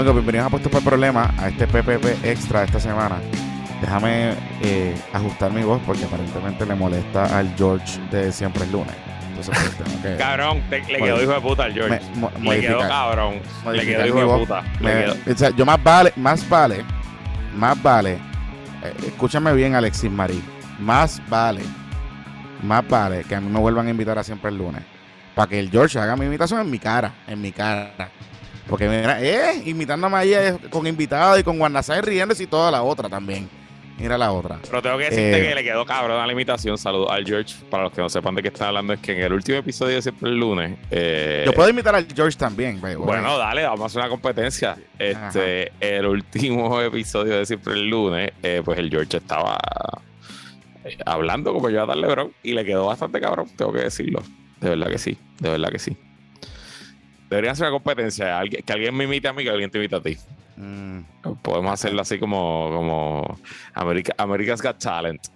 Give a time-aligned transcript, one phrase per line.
[0.00, 3.16] Amigos, bienvenidos a Puestos por Problema, a este PPP extra de esta semana.
[3.82, 4.32] Déjame
[4.62, 8.94] eh, ajustar mi voz porque aparentemente le molesta al George de Siempre es lunes.
[9.28, 12.00] Entonces, pues, tengo que Cabrón, te- le quedó hijo de puta al George.
[12.14, 12.88] me- mo- le quedó modificar.
[12.88, 13.34] cabrón.
[13.34, 14.40] Le modificar quedó hijo de voz.
[14.40, 14.62] puta.
[14.80, 15.32] Me- Le quedó.
[15.34, 16.84] o sea, yo más vale, más vale,
[17.54, 18.12] más vale.
[18.82, 20.42] eh, escúchame bien, Alexis Marí.
[20.78, 21.60] Más vale,
[22.62, 24.82] más vale que a mí me vuelvan a invitar a siempre el lunes.
[25.34, 27.92] Para que el George haga mi invitación en mi cara, en mi cara.
[28.68, 32.82] Porque mira, eh, imitándome ahí eh, con invitado y con Guanazay riéndose y toda la
[32.82, 33.48] otra también.
[33.98, 34.58] Mira la otra.
[34.62, 36.78] Pero tengo que decirte Eh, que le quedó cabrón a la imitación.
[36.78, 37.54] Saludos al George.
[37.68, 39.96] Para los que no sepan de qué está hablando, es que en el último episodio
[39.96, 40.78] de Siempre el lunes.
[40.90, 42.80] eh, Yo puedo imitar al George también.
[42.80, 43.06] by the way.
[43.06, 44.76] Bueno, dale, vamos a hacer una competencia.
[44.98, 49.58] Este, el último episodio de Siempre el lunes, eh, pues el George estaba
[51.04, 54.22] hablando como yo a darle bro y le quedó bastante cabrón, tengo que decirlo.
[54.60, 55.96] De verdad que sí, de verdad que sí.
[57.30, 60.02] Deberían hacer una competencia, que alguien me imite a mí, que alguien te imite a
[60.02, 60.18] ti.
[60.56, 61.00] Mm,
[61.42, 63.38] Podemos hacerlo así como, como
[63.72, 65.28] America, America's Got Talent.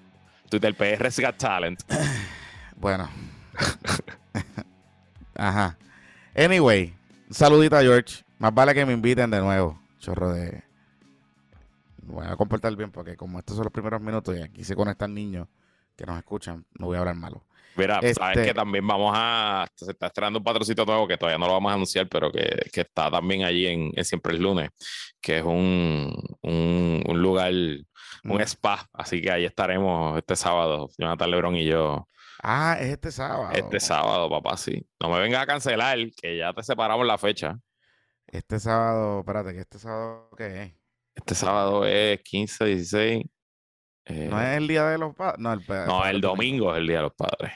[0.51, 1.81] Twitter PR's Got Talent.
[2.77, 3.09] bueno.
[5.37, 5.79] Ajá.
[6.37, 6.93] Anyway,
[7.29, 8.25] un saludito a George.
[8.39, 9.79] Más vale que me inviten de nuevo.
[10.01, 10.65] Chorro de.
[12.03, 15.15] Voy a comportar bien porque como estos son los primeros minutos y aquí se conectan
[15.15, 15.47] niños
[15.97, 17.45] que nos escuchan, no voy a hablar malo.
[17.77, 19.67] Mira, Este- sabes que también vamos a.
[19.75, 22.69] Se está estrenando un patrocito nuevo que todavía no lo vamos a anunciar, pero que,
[22.73, 24.71] que está también allí en, en Siempre el Lunes,
[25.21, 26.13] que es un,
[26.43, 27.85] un, un lugar, un
[28.25, 28.41] Mm.
[28.43, 28.89] spa.
[28.93, 32.09] Así que ahí estaremos este sábado, Jonathan Lebron y yo.
[32.43, 33.51] Ah, es este sábado.
[33.53, 34.87] Este sábado, papá, sí.
[35.01, 37.59] No me vengas a cancelar, que ya te separamos la fecha.
[38.27, 40.73] Este sábado, espérate, que este sábado, ¿qué es?
[41.15, 43.25] Este sábado es 15, 16.
[44.07, 45.39] eh, ¿No es el día de los padres?
[45.39, 47.53] No, el, no, el domingo es el Día de los Padres.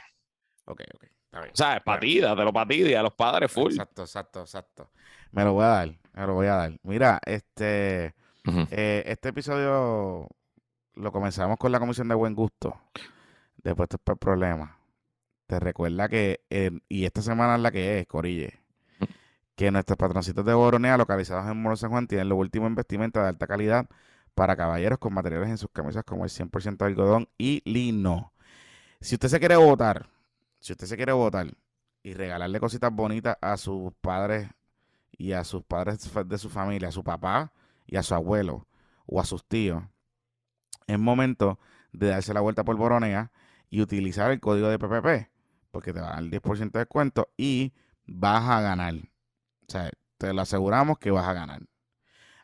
[0.71, 1.05] Ok, ok.
[1.25, 1.53] Está bien.
[1.53, 3.71] O sea, es para ti, dátelo para ti, Día de los Padres, full.
[3.73, 4.91] Exacto, exacto, exacto.
[5.33, 6.73] Me lo voy a dar, me lo voy a dar.
[6.83, 8.15] Mira, este,
[8.71, 10.29] eh, este episodio
[10.95, 12.81] lo comenzamos con la Comisión de Buen Gusto.
[13.59, 14.71] Después por problemas.
[15.47, 18.61] Te recuerda que, en- y esta semana es la que es, Corille,
[19.57, 23.23] que nuestros patroncitos de Boronea localizados en Moro San Juan tienen lo último en vestimenta
[23.23, 23.87] de alta calidad
[24.35, 28.33] para caballeros con materiales en sus camisas como el 100% de algodón y lino.
[29.01, 30.07] Si usted se quiere votar,
[30.61, 31.53] si usted se quiere votar
[32.03, 34.49] y regalarle cositas bonitas a sus padres
[35.13, 37.53] y a sus padres de su familia, a su papá
[37.87, 38.67] y a su abuelo
[39.07, 39.83] o a sus tíos,
[40.87, 41.59] es momento
[41.93, 43.31] de darse la vuelta por Boronea
[43.71, 45.31] y utilizar el código de PPP,
[45.71, 47.73] porque te va a dar el 10% de descuento y
[48.07, 48.95] vas a ganar.
[48.95, 51.63] O sea, te lo aseguramos que vas a ganar.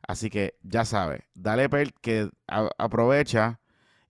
[0.06, 3.60] Así que ya sabes, dale per que aprovecha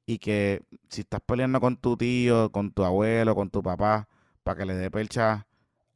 [0.07, 4.09] y que si estás peleando con tu tío, con tu abuelo, con tu papá,
[4.43, 5.47] para que le dé percha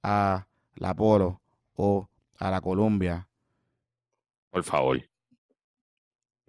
[0.02, 0.46] a
[0.76, 1.40] la Polo
[1.74, 2.08] o
[2.38, 3.28] a la Columbia,
[4.50, 5.02] Por favor.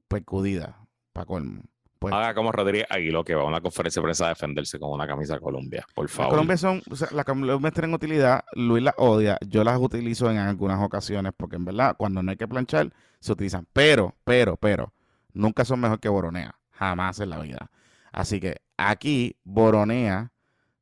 [0.08, 1.64] percudida, para colmo.
[2.00, 4.92] Pues, Haga como Rodríguez Aguiló, que va a una conferencia de prensa a defenderse con
[4.92, 5.86] una camisa de Colombia.
[5.94, 6.32] Por las favor.
[6.32, 10.38] Colombias son, o sea, las Colombias tienen utilidad, Luis las odia, yo las utilizo en
[10.38, 13.68] algunas ocasiones, porque en verdad, cuando no hay que planchar, se utilizan.
[13.74, 14.94] Pero, pero, pero,
[15.34, 17.70] nunca son mejor que Boronea, jamás en la vida.
[18.12, 20.32] Así que aquí, Boronea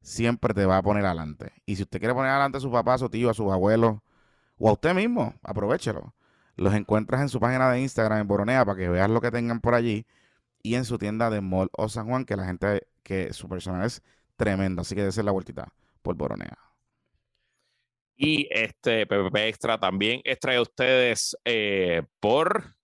[0.01, 1.51] siempre te va a poner adelante.
[1.65, 3.99] Y si usted quiere poner adelante a su papá, a su tío, a sus abuelos,
[4.57, 6.13] o a usted mismo, aprovechelo.
[6.55, 9.59] Los encuentras en su página de Instagram, en Boronea, para que veas lo que tengan
[9.59, 10.05] por allí.
[10.63, 13.85] Y en su tienda de Mall o San Juan, que la gente, que su personal
[13.85, 14.03] es
[14.35, 14.81] tremendo.
[14.81, 16.57] Así que dése la vueltita por Boronea.
[18.15, 22.75] Y este PPP Extra también es traído a ustedes eh, por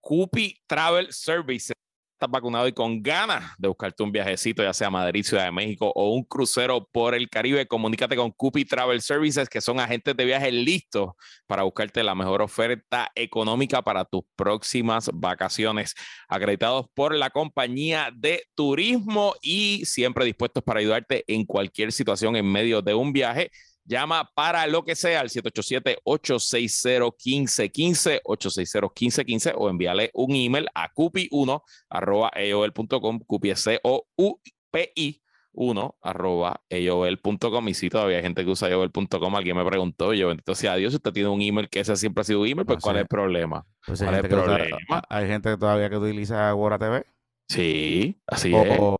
[0.00, 1.73] Cupi Travel Services.
[2.14, 5.50] Estás vacunado y con ganas de buscarte un viajecito, ya sea a Madrid, Ciudad de
[5.50, 10.16] México o un crucero por el Caribe, comunícate con Cupi Travel Services, que son agentes
[10.16, 11.10] de viaje listos
[11.48, 15.96] para buscarte la mejor oferta económica para tus próximas vacaciones,
[16.28, 22.46] acreditados por la compañía de turismo y siempre dispuestos para ayudarte en cualquier situación en
[22.46, 23.50] medio de un viaje.
[23.86, 32.30] Llama para lo que sea al 787-860-1515, 860-1515 o envíale un email a cupi1 arroba
[32.34, 35.20] aol.com, cupi es C-O-U-P-I
[35.56, 40.26] 1 arroba aol.com y si todavía hay gente que usa aol.com, alguien me preguntó, yo
[40.28, 42.66] bendito sea Dios, si usted tiene un email que ese siempre ha sido un email,
[42.66, 43.00] pues No ¿cuál sé.
[43.00, 43.64] es el problema?
[43.86, 45.02] Pues hay, ¿Cuál es gente el que todavía- problema?
[45.08, 47.04] hay gente que todavía que utiliza Agora TV
[47.48, 48.78] Sí, así o, es.
[48.80, 48.96] o-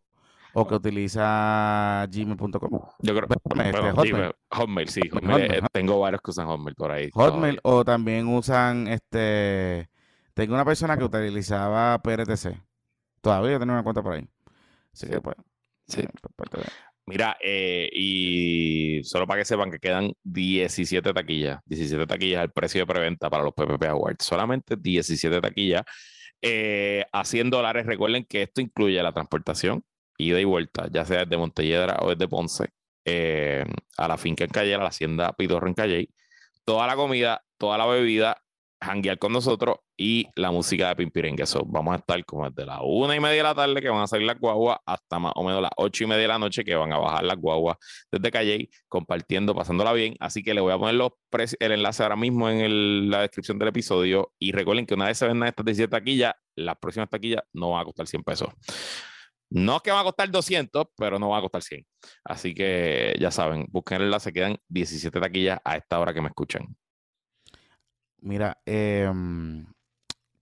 [0.55, 2.71] o que utiliza gmail.com.
[3.01, 4.13] Yo creo, este, bueno, Hotmail.
[4.13, 7.11] dime, Hotmail, sí, Hotmail, Hotmail, eh, tengo varios que usan Hotmail por ahí.
[7.13, 7.81] Hotmail todavía.
[7.81, 9.89] o también usan este.
[10.35, 12.61] Tengo una persona que utilizaba PRTC.
[13.21, 14.29] Todavía tengo una cuenta por ahí.
[14.93, 15.37] Así que pues.
[15.87, 16.01] Sí.
[16.01, 16.65] eh, de-
[17.07, 22.81] Mira, eh, y solo para que sepan que quedan 17 taquillas, 17 taquillas al precio
[22.81, 25.83] de preventa para los PPP Awards, solamente 17 taquillas
[26.41, 27.85] eh, a 100 dólares.
[27.85, 29.85] Recuerden que esto incluye la transportación,
[30.19, 32.69] ida y vuelta, ya sea desde Montelledra o desde Ponce,
[33.05, 33.65] eh,
[33.97, 36.09] a la finca en Calle, a la hacienda Pidorro en Calle,
[36.65, 38.45] toda la comida, toda la bebida
[38.81, 41.43] hanguear con nosotros y la música de Pimpirengue.
[41.43, 44.03] Eso vamos a estar como desde las una y media de la tarde que van
[44.03, 46.65] a salir las guaguas hasta más o menos las ocho y media de la noche
[46.65, 47.77] que van a bajar las guaguas
[48.11, 50.17] desde Calle, compartiendo, pasándola bien.
[50.21, 51.01] Así que le voy a poner
[51.61, 54.33] el enlace ahora mismo en la descripción del episodio.
[54.39, 57.83] Y recuerden que una vez se vendan estas 17 taquillas, las próximas taquillas no van
[57.83, 58.49] a costar 100 pesos.
[59.55, 61.87] No es que van a costar 200, pero no van a costar 100.
[62.25, 66.27] Así que ya saben, busquen el enlace, quedan 17 taquillas a esta hora que me
[66.27, 66.77] escuchan.
[68.19, 69.09] Mira, eh,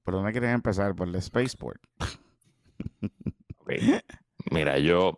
[0.03, 0.97] ¿por dónde quieres empezar?
[0.97, 1.79] Por el Spaceport.
[4.50, 5.14] Mira, yo,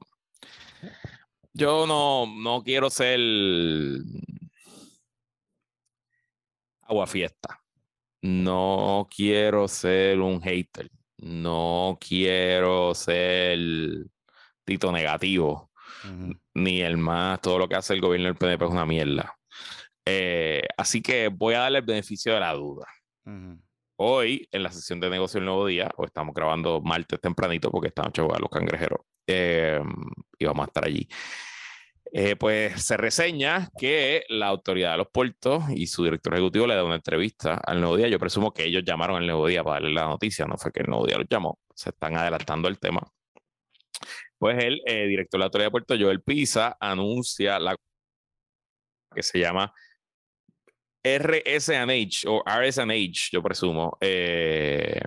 [1.52, 3.20] yo no, no quiero ser
[6.82, 7.62] agua fiesta.
[8.23, 10.91] No quiero ser un hater.
[11.19, 13.58] No quiero ser
[14.64, 15.70] tito negativo.
[16.55, 19.34] Ni el más, todo lo que hace el gobierno del PNP es una mierda.
[20.05, 22.87] Eh, así que voy a darle el beneficio de la duda.
[23.96, 27.88] Hoy, en la sesión de negocio del nuevo día, o estamos grabando martes tempranito porque
[27.88, 29.81] estamos a los cangrejeros eh,
[30.38, 31.08] y vamos a estar allí.
[32.16, 36.76] Eh, pues se reseña que la autoridad de los puertos y su director ejecutivo le
[36.76, 38.06] da una entrevista al Nuevo Día.
[38.06, 40.82] Yo presumo que ellos llamaron al Nuevo Día para darle la noticia, no fue que
[40.82, 41.58] el Nuevo Día los llamó.
[41.75, 43.02] Se están adelantando el tema.
[44.38, 47.75] Pues el director de la autoridad de puertos, Joel Pisa, anuncia la
[49.12, 49.72] que se llama
[51.02, 55.00] RSNH o RSNH, yo presumo, eh,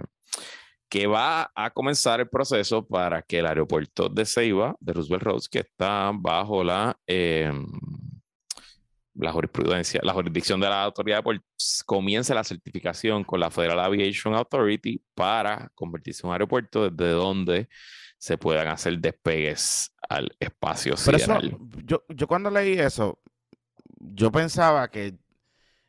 [0.90, 5.50] que va a comenzar el proceso para que el aeropuerto de Ceiba, de Roosevelt Roads,
[5.50, 7.66] que está bajo la, em,
[9.16, 11.24] la jurisprudencia, la jurisdicción de la autoridad,
[11.86, 17.68] comience la certificación con la Federal Aviation Authority para convertirse en un aeropuerto desde donde
[18.18, 21.58] se puedan hacer despegues al espacio sideral.
[21.84, 23.20] yo, yo cuando leí eso,
[24.00, 25.16] yo pensaba que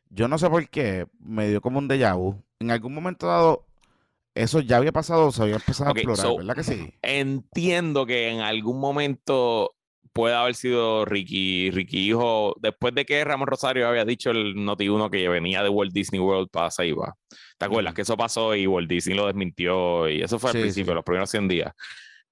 [0.09, 2.43] yo no sé por qué, me dio como un déjà vu.
[2.59, 3.68] En algún momento dado,
[4.39, 6.93] eso ya había pasado, se había empezado a explorar, ¿verdad que sí?
[7.01, 9.75] Entiendo que en algún momento
[10.13, 15.09] puede haber sido Ricky, Ricky Hijo, después de que Ramón Rosario había dicho el Noti1
[15.09, 17.15] que venía de Walt Disney World para Saiba.
[17.57, 17.93] ¿Te acuerdas?
[17.93, 21.29] Que eso pasó y Walt Disney lo desmintió y eso fue al principio, los primeros
[21.29, 21.73] 100 días.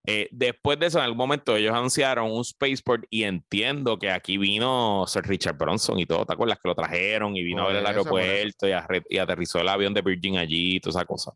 [0.09, 4.37] Eh, después de eso, en algún momento ellos anunciaron un spaceport y entiendo que aquí
[4.37, 6.59] vino Sir Richard Bronson y todo, ¿te acuerdas?
[6.63, 10.37] Que lo trajeron y vino a ver el aeropuerto y, aterrizó el avión de Virgin
[10.37, 11.33] allí y toda esa cosa.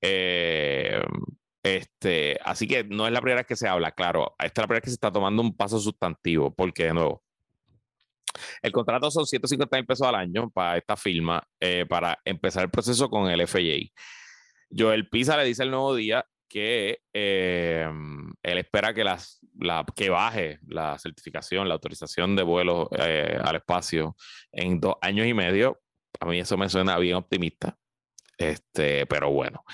[0.00, 1.02] Eh,
[1.62, 4.66] este, así que no es la primera vez que se habla, claro, esta es la
[4.66, 7.22] primera vez que se está tomando un paso sustantivo, porque de nuevo,
[8.62, 12.70] el contrato son 150 mil pesos al año para esta firma, eh, para empezar el
[12.70, 13.90] proceso con el FAA.
[14.70, 20.08] Joel Pisa le dice el nuevo día que em, él espera que, las, la, que
[20.08, 24.16] baje la certificación, la autorización de vuelo eh, al espacio
[24.52, 25.80] en dos años y medio.
[26.20, 27.76] A mí eso me suena bien optimista,
[28.38, 29.64] este, pero bueno.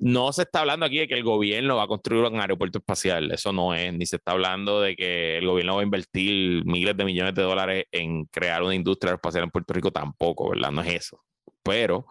[0.00, 3.32] No se está hablando aquí de que el gobierno va a construir un aeropuerto espacial,
[3.32, 6.96] eso no es, ni se está hablando de que el gobierno va a invertir miles
[6.96, 10.70] de millones de dólares en crear una industria espacial en Puerto Rico, tampoco, ¿verdad?
[10.70, 11.20] No es eso.
[11.64, 12.06] Pero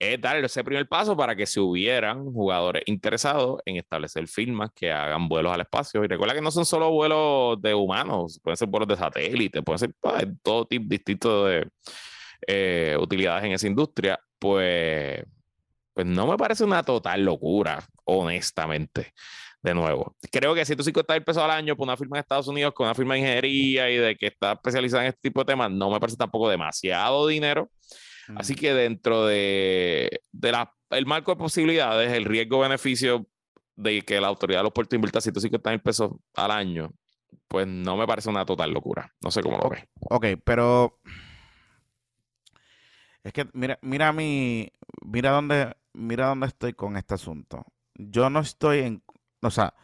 [0.00, 4.90] es dar ese primer paso para que se hubieran jugadores interesados en establecer firmas que
[4.90, 6.02] hagan vuelos al espacio.
[6.02, 9.78] Y recuerda que no son solo vuelos de humanos, pueden ser vuelos de satélite, pueden
[9.78, 11.68] ser pues, todo tipo distinto de
[12.46, 14.18] eh, utilidades en esa industria.
[14.40, 15.22] Pues,
[15.94, 19.12] pues no me parece una total locura, honestamente.
[19.62, 22.72] De nuevo, creo que 150 mil pesos al año por una firma en Estados Unidos
[22.72, 25.70] con una firma de ingeniería y de que está especializada en este tipo de temas,
[25.70, 27.70] no me parece tampoco demasiado dinero
[28.36, 30.22] Así que dentro de,
[30.90, 33.26] el marco de posibilidades, el riesgo-beneficio
[33.76, 36.92] de que la autoridad de los puertos invierta 150 mil pesos al año,
[37.48, 39.12] pues no me parece una total locura.
[39.22, 39.84] No sé cómo lo ves.
[40.00, 40.98] Ok, pero
[43.24, 44.72] es que mira, mira mi,
[45.04, 47.64] mira dónde, mira dónde estoy con este asunto.
[47.94, 49.02] Yo no estoy en,
[49.42, 49.74] o sea,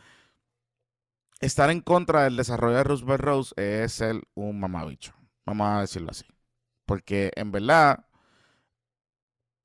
[1.40, 5.12] estar en contra del desarrollo de Roosevelt Rose es ser un mamabicho.
[5.44, 6.24] Vamos a decirlo así.
[6.86, 8.06] Porque en verdad,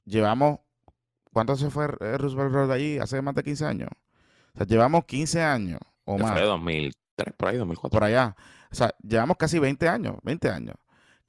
[0.05, 0.59] llevamos,
[1.31, 2.97] ¿cuánto se fue Roosevelt Road allí?
[2.97, 3.89] Hace más de 15 años.
[4.53, 6.33] O sea, llevamos 15 años o más.
[6.33, 7.89] Fue 2003, por ahí, 2004.
[7.89, 8.35] Por allá.
[8.71, 10.75] O sea, llevamos casi 20 años, 20 años.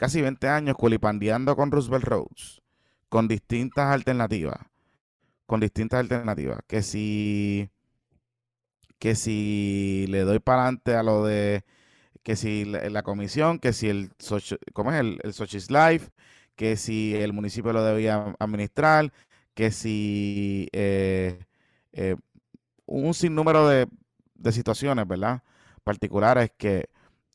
[0.03, 2.61] Casi 20 años culipandeando con Roosevelt Roads,
[3.09, 4.59] con distintas alternativas.
[5.47, 6.59] Con distintas alternativas.
[6.67, 7.71] Que si
[8.99, 11.65] que si le doy para adelante a lo de
[12.25, 14.11] que si la, comisión, que si el,
[14.73, 14.99] ¿cómo es?
[14.99, 16.11] El, el Sochi's Life,
[16.57, 19.13] que si el municipio lo debía administrar,
[19.55, 21.45] que si eh,
[21.93, 22.17] eh,
[22.87, 23.87] un sinnúmero de,
[24.35, 25.45] de, situaciones, ¿verdad?
[25.85, 26.89] Particulares que,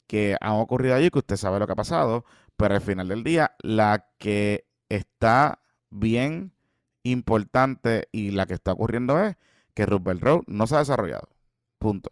[0.05, 2.25] que han ocurrido allí, que usted sabe lo que ha pasado,
[2.57, 5.59] pero al final del día, la que está
[5.89, 6.53] bien
[7.03, 9.37] importante y la que está ocurriendo es
[9.73, 11.29] que Roosevelt Road no se ha desarrollado.
[11.77, 12.09] Punto.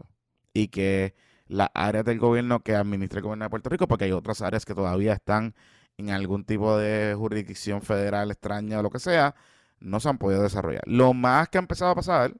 [0.53, 1.15] Y que
[1.47, 4.65] las áreas del gobierno que administra el gobierno de Puerto Rico, porque hay otras áreas
[4.65, 5.55] que todavía están
[5.97, 9.35] en algún tipo de jurisdicción federal extraña o lo que sea,
[9.79, 10.83] no se han podido desarrollar.
[10.85, 12.33] Lo más que ha empezado a pasar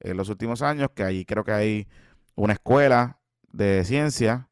[0.00, 1.88] en los últimos años, que ahí creo que hay
[2.34, 3.20] una escuela
[3.52, 4.48] de ciencia,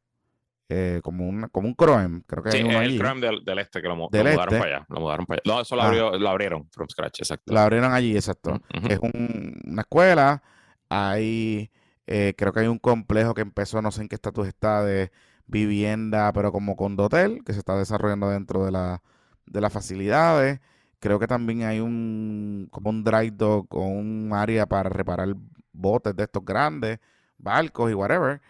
[0.75, 3.83] eh, como, un, como un CROEM, creo que sí, hay uno el CROEM del, este
[3.83, 4.59] que lo, mudaron este.
[4.59, 4.87] para allá.
[4.89, 5.55] Lo mudaron para allá.
[5.55, 6.19] No, eso lo, ah.
[6.19, 7.53] lo abrieron from scratch, exacto.
[7.53, 8.59] Lo abrieron allí, exacto.
[8.89, 10.43] Es una escuela,
[10.89, 11.71] hay,
[12.07, 15.13] eh, creo que hay un complejo que empezó, no sé en qué estatus está, de
[15.47, 19.03] vivienda, pero como condotel, que se está desarrollando dentro de, la,
[19.45, 20.61] de las facilidades.
[21.01, 25.35] Creo que también hay un como un dry dock o un área para reparar
[25.73, 26.99] botes de estos grandes,
[27.37, 28.41] barcos y whatever.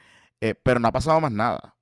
[0.41, 1.75] Eh, pero no ha pasado más nada.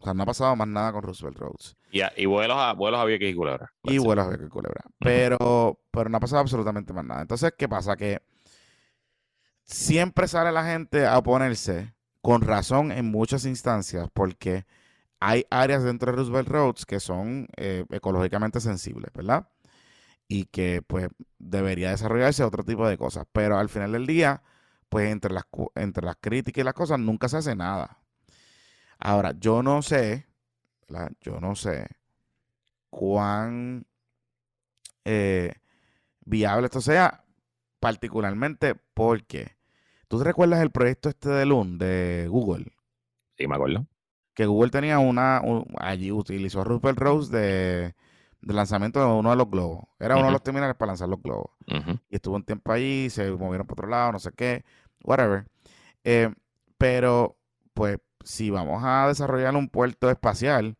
[0.00, 1.76] O sea, no ha pasado más nada con Roosevelt Roads.
[1.90, 3.72] y vuelos a, vuelos a Vieques y Culebra.
[3.82, 4.84] Y vuelos a Vieques y Culebra.
[4.98, 7.22] Pero, pero no ha pasado absolutamente más nada.
[7.22, 7.96] Entonces, ¿qué pasa?
[7.96, 8.22] Que
[9.64, 14.66] siempre sale la gente a oponerse con razón en muchas instancias porque
[15.20, 19.48] hay áreas dentro de Roosevelt Roads que son eh, ecológicamente sensibles, ¿verdad?
[20.28, 23.26] Y que pues debería desarrollarse otro tipo de cosas.
[23.32, 24.42] Pero al final del día,
[24.88, 27.98] pues entre las, entre las críticas y las cosas nunca se hace nada.
[28.98, 30.26] Ahora, yo no sé,
[30.88, 31.12] ¿verdad?
[31.20, 31.86] Yo no sé
[32.90, 33.86] cuán
[35.04, 35.52] eh,
[36.24, 37.24] viable esto sea,
[37.80, 39.58] particularmente porque
[40.08, 42.72] ¿Tú te recuerdas el proyecto este de Loon de Google?
[43.36, 43.86] Sí, me acuerdo.
[44.32, 45.42] Que Google tenía una,
[45.76, 47.94] allí utilizó Rupert Rose de,
[48.40, 49.84] lanzamiento de uno de los globos.
[49.98, 51.50] Era uno de los terminales para lanzar los globos.
[52.08, 54.64] Y estuvo un tiempo allí, se movieron para otro lado, no sé qué,
[55.04, 55.44] whatever.
[56.04, 56.32] Eh,
[56.78, 57.36] pero,
[57.74, 60.76] pues, si vamos a desarrollar un puerto espacial,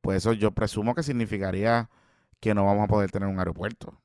[0.00, 1.90] pues eso yo presumo que significaría
[2.40, 4.00] que no vamos a poder tener un aeropuerto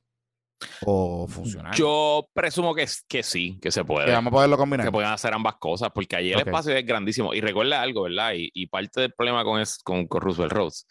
[0.86, 1.76] o funcionar?
[1.76, 4.08] Yo presumo que, que sí, que se puede.
[4.08, 4.86] Que vamos a poderlo combinar.
[4.86, 7.34] Que pueden hacer ambas cosas, porque allí el espacio es grandísimo.
[7.34, 8.34] Y recuerda algo, ¿verdad?
[8.36, 10.88] Y, parte del problema con, es, con, con Roosevelt Roads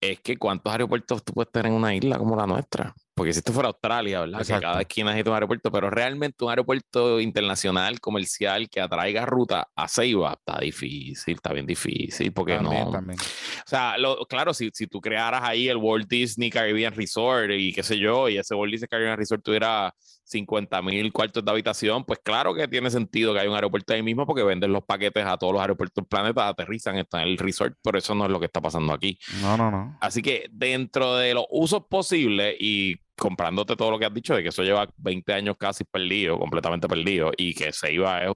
[0.00, 2.94] es que cuántos aeropuertos tú puedes tener en una isla como la nuestra.
[3.20, 4.46] Porque si esto fuera Australia, ¿verdad?
[4.46, 9.68] Que cada esquina necesita un aeropuerto, pero realmente un aeropuerto internacional, comercial, que atraiga ruta
[9.76, 12.90] a Ceiba, está difícil, está bien difícil, porque no.
[12.90, 13.20] También.
[13.20, 13.94] O sea,
[14.26, 18.26] claro, si, si tú crearas ahí el Walt Disney Caribbean Resort y qué sé yo,
[18.30, 22.68] y ese Walt Disney Caribbean Resort tuviera 50 mil cuartos de habitación, pues claro que
[22.68, 25.60] tiene sentido que haya un aeropuerto ahí mismo porque venden los paquetes a todos los
[25.60, 28.62] aeropuertos del planeta, aterrizan, están en el resort, pero eso no es lo que está
[28.62, 29.18] pasando aquí.
[29.42, 29.98] No, no, no.
[30.00, 34.42] Así que dentro de los usos posibles y comprándote todo lo que has dicho, de
[34.42, 38.32] que eso lleva 20 años casi perdido, completamente perdido, y que se iba a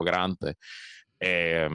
[0.00, 0.56] grande.
[1.20, 1.68] Eh,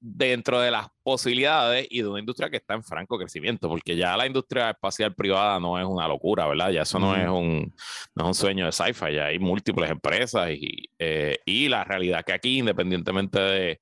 [0.00, 4.16] dentro de las posibilidades y de una industria que está en franco crecimiento, porque ya
[4.16, 6.70] la industria espacial privada no es una locura, ¿verdad?
[6.70, 7.72] Ya eso no, es, un,
[8.14, 12.24] no es un sueño de sci-fi, ya hay múltiples empresas y, eh, y la realidad
[12.24, 13.80] que aquí, independientemente de,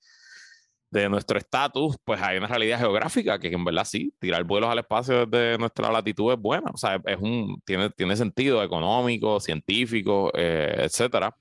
[0.94, 4.78] de nuestro estatus, pues hay una realidad geográfica que en verdad sí, tirar vuelos al
[4.78, 10.30] espacio desde nuestra latitud es buena, o sea, es un, tiene, tiene sentido económico, científico,
[10.34, 11.36] eh, etcétera.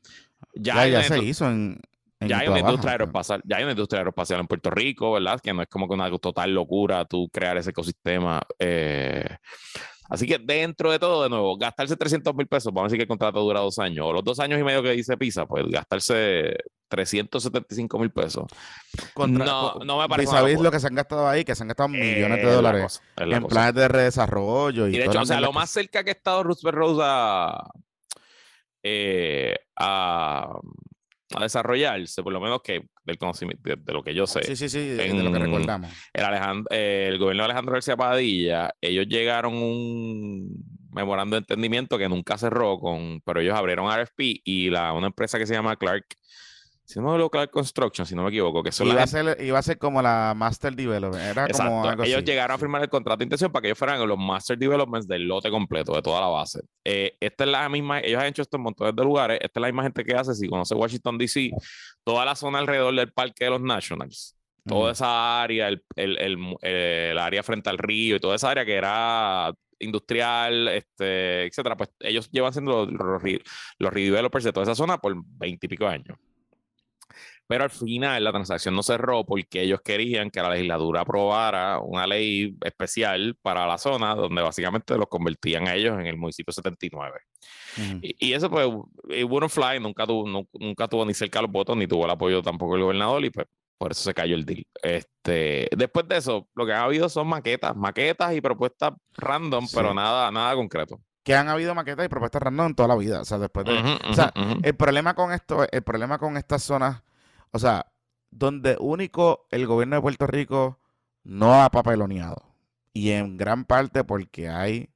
[0.56, 1.80] Ya, ya, se hizo en,
[2.20, 5.40] ya hay, una industria aeroespacial, ya hay una industria aeroespacial en Puerto Rico, ¿verdad?
[5.40, 8.42] Que no es como que una total locura tú crear ese ecosistema.
[8.58, 9.38] Eh,
[10.10, 13.04] así que dentro de todo, de nuevo, gastarse 300 mil pesos, vamos a decir que
[13.04, 15.66] el contrato dura dos años, o los dos años y medio que dice PISA, pues
[15.68, 16.56] gastarse
[16.94, 18.46] 375 mil pesos.
[19.16, 20.32] no, no me parece.
[20.32, 21.44] ¿Sabéis lo que se han gastado ahí?
[21.44, 24.88] Que se han gastado millones de dólares en planes de redesarrollo.
[24.88, 27.64] Y, de hecho, o sea, lo más cerca que ha estado Roosevelt Rose a,
[28.84, 30.60] eh, a
[31.36, 34.44] a desarrollarse, por lo menos que del conocimiento, de, lo que yo sé.
[34.44, 35.92] Sí, sí, sí, de, lo que recordamos.
[36.14, 41.98] El, Alejandro, el gobierno de Alejandro García Padilla, ellos llegaron a un memorando de entendimiento
[41.98, 45.76] que nunca cerró, con, pero ellos abrieron RFP y la, una empresa que se llama
[45.76, 46.06] Clark
[46.86, 49.62] si no me Clark Construction, si no me equivoco, que iba, a ser, iba a
[49.62, 51.24] ser como la Master Development.
[51.24, 54.18] Era como ellos llegaron a firmar el contrato de intención para que ellos fueran los
[54.18, 56.62] Master Developments del lote completo, de toda la base.
[56.84, 59.62] Eh, esta es la misma, ellos han hecho esto en montones de lugares, esta es
[59.62, 61.52] la misma gente que hace, si conoce Washington DC,
[62.04, 64.36] toda la zona alrededor del parque de los Nationals,
[64.66, 68.66] toda esa área, el, el, el, el, área frente al río y toda esa área
[68.66, 73.24] que era industrial, este, etcétera, pues ellos llevan siendo los, los,
[73.80, 76.18] los, redevelopers de toda esa zona por veintipico años.
[77.54, 82.08] Pero al final la transacción no cerró porque ellos querían que la legislatura aprobara una
[82.08, 87.20] ley especial para la zona donde básicamente los convertían a ellos en el municipio 79.
[88.02, 88.68] y, y, eso pues,
[89.10, 92.42] it wouldn't fly, nunca tuvo, nunca tuvo ni cerca los votos, ni tuvo el apoyo
[92.42, 93.46] tampoco del gobernador y pues
[93.78, 94.66] por eso se cayó el deal.
[94.82, 99.94] Este, después de eso, lo que ha habido son maquetas, maquetas y propuestas random, pero
[99.94, 103.22] nada, nada concreto que han habido maquetas y propuestas random en toda la vida.
[103.22, 104.00] O sea, después de.
[104.10, 104.34] o sea,
[104.64, 107.04] el problema con esto, el problema con estas zonas,
[107.54, 107.86] o sea,
[108.32, 110.80] donde único el gobierno de Puerto Rico
[111.24, 112.54] no ha papeloneado.
[112.94, 114.90] Y en gran parte porque hay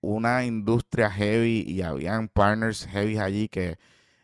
[0.00, 3.78] una industria heavy y habían partners heavy allí que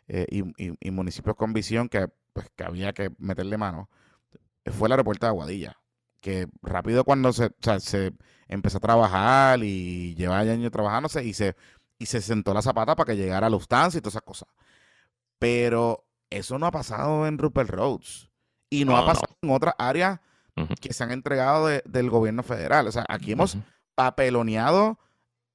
[0.09, 3.89] eh, y, municipios con visión que, pues, que había que meterle mano.
[4.67, 5.79] Fue el aeropuerto de Aguadilla.
[6.21, 8.13] Que rápido cuando se, o sea, se
[8.49, 11.57] empezó a trabajar y lleva años trabajándose y se,
[11.99, 14.49] y se sentó la zapata para que llegara a Lufthansa y todas esas cosas.
[15.39, 16.05] Pero
[16.39, 18.31] eso no ha pasado en Rupert Roads
[18.71, 20.21] y no, ha pasado en otras áreas
[20.81, 22.87] que se han entregado del gobierno federal.
[22.87, 23.57] O sea, aquí hemos
[23.95, 24.99] papeloneado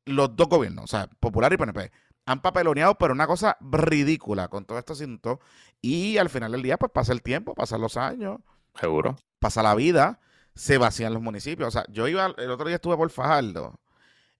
[0.05, 1.91] los dos gobiernos, o sea, Popular y PNP.
[2.25, 5.39] Han papeloneado, pero una cosa ridícula con todo este asunto.
[5.81, 8.39] Y al final del día, pues pasa el tiempo, pasan los años.
[8.75, 9.15] Seguro.
[9.39, 10.19] Pasa la vida
[10.57, 11.69] se vacían los municipios.
[11.69, 13.79] O sea, yo iba, el otro día estuve por Fajardo.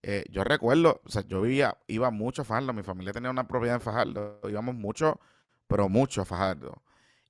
[0.02, 3.48] Eh, yo recuerdo, o sea, yo vivía, iba mucho a Fajardo, mi familia tenía una
[3.48, 5.20] propiedad en Fajardo, íbamos mucho,
[5.68, 6.84] pero mucho a Fajardo.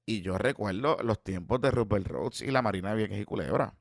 [0.05, 3.75] Y yo recuerdo los tiempos de Rupert Rhodes y la Marina de Vieques y Culebra.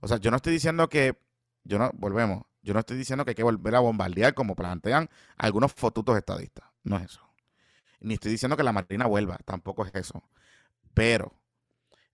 [0.00, 1.18] O sea, yo no estoy diciendo que,
[1.64, 5.08] yo no, volvemos, yo no estoy diciendo que hay que volver a bombardear como plantean
[5.36, 6.66] algunos fotutos estadistas.
[6.82, 7.20] No es eso.
[8.00, 10.22] Ni estoy diciendo que la Marina vuelva, tampoco es eso.
[10.92, 11.32] Pero,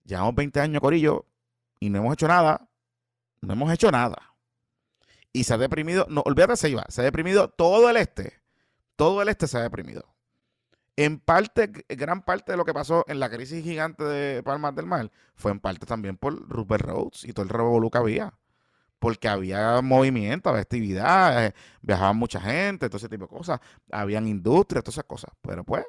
[0.04, 1.26] llevamos 20 años, Corillo,
[1.80, 2.68] y no hemos hecho nada,
[3.40, 4.34] no hemos hecho nada.
[5.32, 8.40] Y se ha deprimido, no, olvídate se iba, se ha deprimido todo el este,
[8.96, 10.14] todo el este se ha deprimido.
[11.00, 14.84] En parte, gran parte de lo que pasó en la crisis gigante de Palmas del
[14.84, 18.34] Mar fue en parte también por Rupert Rhodes y todo el revolú que había.
[18.98, 23.60] Porque había movimiento, había actividad, eh, viajaba mucha gente, todo ese tipo de cosas.
[23.90, 25.30] Habían industrias, todas esas cosas.
[25.40, 25.86] Pero pues,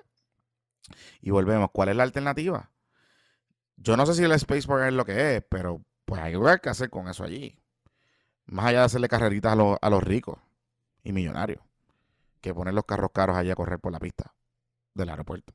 [1.19, 2.71] y volvemos, ¿cuál es la alternativa?
[3.75, 6.89] Yo no sé si el Spaceport es lo que es, pero pues hay que hacer
[6.89, 7.59] con eso allí.
[8.45, 10.39] Más allá de hacerle carreritas a, los ricos
[11.03, 11.61] y millonarios,
[12.39, 14.33] que poner los carros caros allí a correr por la pista
[14.93, 15.53] del aeropuerto.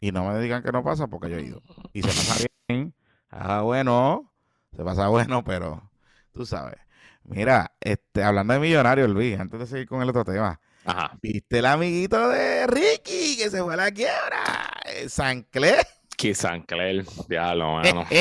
[0.00, 1.62] Y no me digan que no pasa porque yo he ido.
[1.92, 2.94] Y se pasa bien.
[3.30, 4.32] Ah, bueno.
[4.76, 5.90] Se pasa bueno, pero
[6.32, 6.78] tú sabes.
[7.24, 10.60] Mira, este, hablando de millonarios, Luis, antes de seguir con el otro tema.
[11.20, 14.72] ¿Viste el amiguito de Ricky que se fue a la quiebra?
[15.08, 15.76] San Clé.
[16.34, 18.06] San Clair, ya lo mano.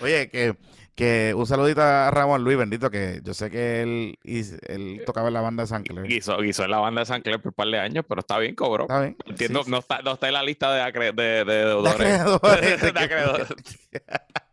[0.00, 0.56] Oye, que,
[0.94, 5.34] que un saludito a Ramón Luis, bendito, que yo sé que él, él tocaba en
[5.34, 6.06] la banda de San Clair.
[6.06, 8.54] Guisó, en la banda de San Clair por un par de años, pero está bien,
[8.54, 8.84] cobró.
[8.84, 9.16] Está bien.
[9.26, 12.18] Entiendo, no, está, no está en la lista de, acre, de, de deudores.
[12.24, 12.34] no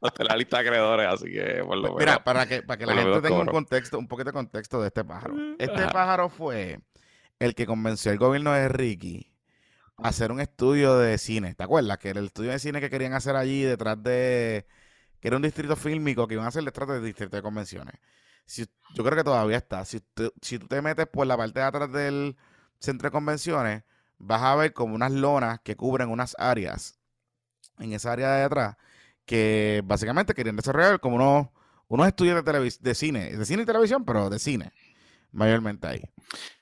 [0.08, 2.86] está en la lista de acreedores, así que por lo Mira, para que, para que
[2.86, 5.36] la gente tenga un contexto, un poquito de contexto de este pájaro.
[5.60, 6.80] Este pájaro fue
[7.40, 9.32] el que convenció al gobierno de Ricky
[10.04, 11.54] hacer un estudio de cine.
[11.56, 11.98] ¿Te acuerdas?
[11.98, 14.66] Que era el estudio de cine que querían hacer allí detrás de.
[15.22, 17.96] Que era un distrito fílmico que iban a hacer detrás del distrito de convenciones.
[18.46, 19.86] Si, yo creo que todavía está.
[19.86, 20.02] Si,
[20.42, 22.36] si tú te metes por la parte de atrás del
[22.80, 23.84] centro de convenciones,
[24.18, 27.00] vas a ver como unas lonas que cubren unas áreas
[27.80, 28.76] en esa área de atrás
[29.26, 31.48] que básicamente querían desarrollar como unos,
[31.88, 34.72] unos estudios de, de cine, de cine y televisión, pero de cine,
[35.32, 36.02] mayormente ahí.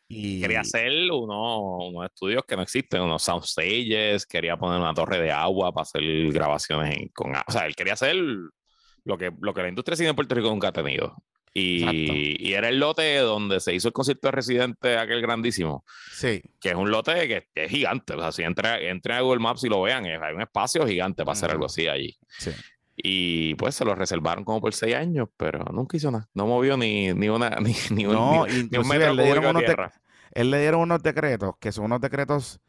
[0.09, 5.71] Quería hacer unos, estudios que no existen, unos soundstages, quería poner una torre de agua
[5.71, 7.35] para hacer grabaciones con...
[7.35, 10.33] O sea, él quería hacer lo que, lo que la industria de cine en Puerto
[10.33, 11.15] Rico nunca ha tenido.
[11.53, 15.83] Y, era el lote donde se hizo el concierto de Residente, aquel grandísimo.
[16.11, 16.41] Sí.
[16.59, 18.13] Que es un lote que, es gigante.
[18.13, 21.33] O sea, si entren a Google Maps y lo vean, hay un espacio gigante para
[21.33, 22.17] hacer algo así allí.
[22.37, 22.51] Sí.
[23.01, 26.27] Y pues se lo reservaron como por seis años, pero nunca hizo nada.
[26.33, 29.63] No movió ni, ni una ni, ni, no, un, ni, un metro le dieron unos
[29.63, 29.93] tierra.
[30.31, 32.59] él le dieron unos decretos, que son unos decretos.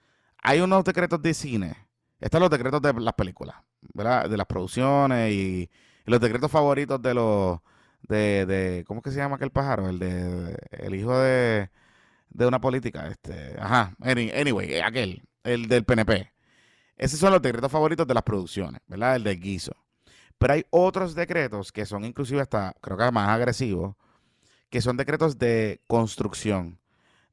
[0.42, 1.74] Hay unos decretos de cine.
[2.20, 3.56] Están los decretos de las películas,
[3.94, 4.28] ¿verdad?
[4.28, 5.70] De las producciones y,
[6.06, 7.58] los decretos favoritos de los.
[8.02, 9.88] De, de, ¿Cómo es que se llama aquel pájaro?
[9.88, 10.56] El de.
[10.70, 11.70] El hijo de.
[12.28, 13.08] De una política.
[13.08, 13.56] Este.
[13.58, 13.94] Ajá.
[14.00, 15.22] Anyway, aquel.
[15.44, 16.32] El del PNP.
[16.96, 19.16] Esos son los decretos favoritos de las producciones, ¿verdad?
[19.16, 19.74] El de guiso.
[20.40, 23.96] Pero hay otros decretos que son inclusive hasta, creo que más agresivos,
[24.70, 26.78] que son decretos de construcción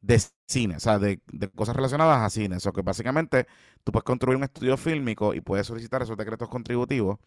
[0.01, 1.21] de cine, o sea, de,
[1.55, 2.57] cosas relacionadas a cine.
[2.57, 3.47] O sea, que básicamente
[3.83, 7.19] tú puedes construir un estudio fílmico y puedes solicitar esos decretos contributivos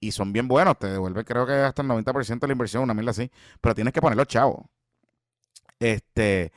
[0.00, 2.94] y son bien buenos, te devuelve creo que hasta el 90% de la inversión, una
[2.94, 4.70] mil así, pero tienes que ponerlo chavo.
[5.78, 6.52] Este,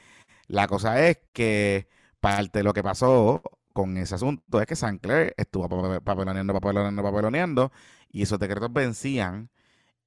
[0.47, 1.87] la cosa es que
[2.19, 3.41] parte de lo que pasó
[3.73, 7.71] con ese asunto es que San Clair estuvo pape- papeloneando, papeloneando, papeloneando
[8.11, 9.49] y esos decretos vencían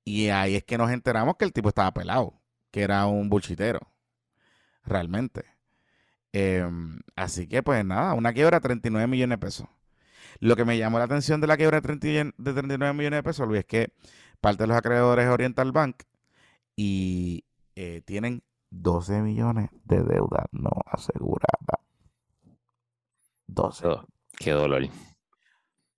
[0.05, 3.81] y ahí es que nos enteramos que el tipo estaba pelado, que era un bullshitero,
[4.85, 5.45] realmente.
[6.33, 9.69] Em, así que pues nada, una quiebra de 39 millones de pesos.
[10.41, 13.19] Lo que me llamó la atención de la quiebra de, 30 y- de 39 millones
[13.19, 13.93] de pesos, Luis, es que
[14.41, 16.03] parte de los acreedores es Oriental Bank
[16.77, 17.45] y
[17.77, 21.81] eh, tienen 12 millones de deuda no asegurada.
[23.47, 23.87] 12.
[23.87, 24.07] Oh,
[24.39, 24.83] qué dolor.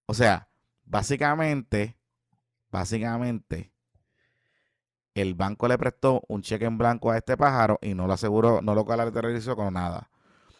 [0.06, 0.48] O sea,
[0.84, 1.98] básicamente,
[2.70, 3.72] básicamente,
[5.14, 8.60] el banco le prestó un cheque en blanco a este pájaro y no lo aseguró,
[8.62, 10.10] no lo caracterizó con nada.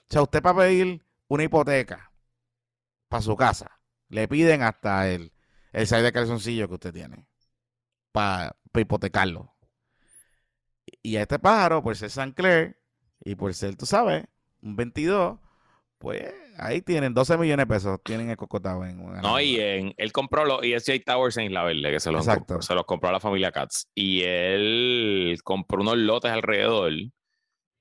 [0.09, 2.13] O sea, usted para pedir una hipoteca
[3.09, 5.33] para su casa, le piden hasta el,
[5.73, 7.27] el size de calzoncillo que usted tiene
[8.13, 9.53] para hipotecarlo.
[11.03, 12.81] Y a este pájaro, por ser San Clair
[13.21, 14.25] y por ser, tú sabes,
[14.63, 15.39] un 22,
[15.99, 19.95] pues ahí tienen 12 millones de pesos, tienen el cocotado en una No, y en,
[19.97, 22.55] él compró los ESJ Towers en Isla Verde, que se los, Exacto.
[22.55, 23.87] compró, se los compró a la familia Katz.
[23.95, 26.93] Y él compró unos lotes alrededor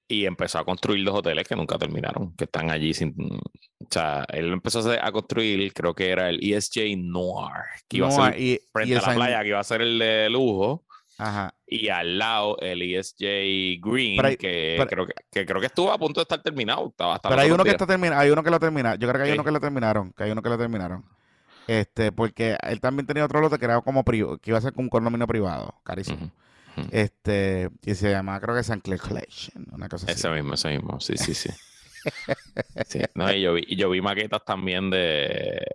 [0.07, 3.15] y empezó a construir dos hoteles que nunca terminaron, que están allí sin...
[3.17, 8.11] O sea, él empezó a, construir, creo que era el ESJ Noir, que iba a
[8.11, 10.85] ser y, frente a la San- playa, que iba a ser el de lujo.
[11.17, 11.53] Ajá.
[11.67, 15.91] Y al lado el ESJ Green, hay- que, pero- creo que, que creo que estuvo
[15.91, 16.87] a punto de estar terminado.
[16.89, 18.95] Estaba hasta Pero hay uno que está terminado, hay uno que lo termina.
[18.95, 21.05] Yo creo que hay uno que lo terminaron, que hay uno que lo terminaron.
[21.67, 24.17] Este, porque él también tenía otro lote que era como que
[24.49, 26.31] iba a ser como un condominio privado, carísimo.
[26.91, 30.15] Este, y se llamaba, creo que San Clair Collection, una cosa así.
[30.15, 31.49] Ese mismo, ese mismo, sí, sí, sí.
[32.87, 35.65] Sí, no, y yo vi, y yo vi maquetas también de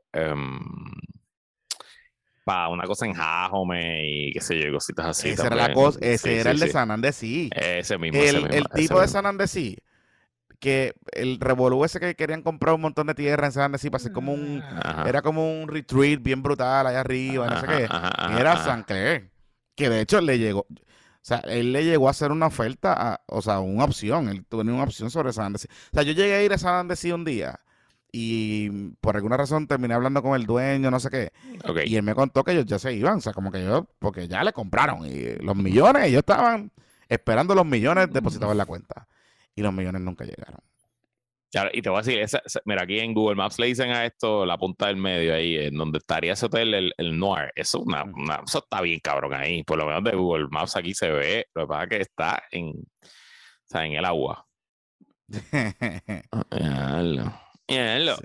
[2.70, 5.30] una cosa en Jajome y qué sé yo, cositas así.
[5.30, 6.68] Esa era la cosa, ese Sí, era sí, el de.
[6.68, 7.50] San Andesí.
[7.54, 9.08] Ese mismo, ese El, mismo, el ese tipo de.
[9.08, 9.76] San Andesí,
[10.60, 13.98] que el revolú ese que querían comprar un montón de tierra en San Andesí para
[14.02, 17.86] hacer como un, Ajá, era como un retreat bien brutal allá arriba, no sé qué.
[17.88, 18.56] ajá, era.
[18.64, 19.30] San Clair.
[19.76, 20.60] Que de hecho le llegó.
[20.70, 24.28] O sea, él le llegó a hacer una oferta, a- o sea, una opción.
[24.30, 25.68] Él tenía una opción sobre San Andesí.
[25.92, 27.60] O sea, yo llegué a ir a San Andesí un día
[28.20, 31.32] y por alguna razón terminé hablando con el dueño, no sé qué.
[31.86, 33.18] Y él me contó que ellos ya se iban.
[33.18, 35.06] O sea, como que yo, porque ya le compraron.
[35.06, 36.72] Y los millones, ellos estaban
[37.08, 39.06] esperando los millones depositados en la cuenta.
[39.54, 40.60] Y los millones nunca llegaron.
[41.72, 44.04] Y te voy a decir, esa- esa- mira, aquí en Google Maps le dicen a
[44.04, 47.50] esto la punta del medio, ahí, en donde estaría ese hotel, el, el Noir.
[47.56, 49.62] Eso, es una- una- eso está bien cabrón ahí.
[49.64, 51.46] Por lo menos de Google Maps aquí se ve.
[51.54, 52.82] Lo que pasa es que está en, o
[53.64, 54.44] sea, en el agua.
[57.68, 57.76] Sí.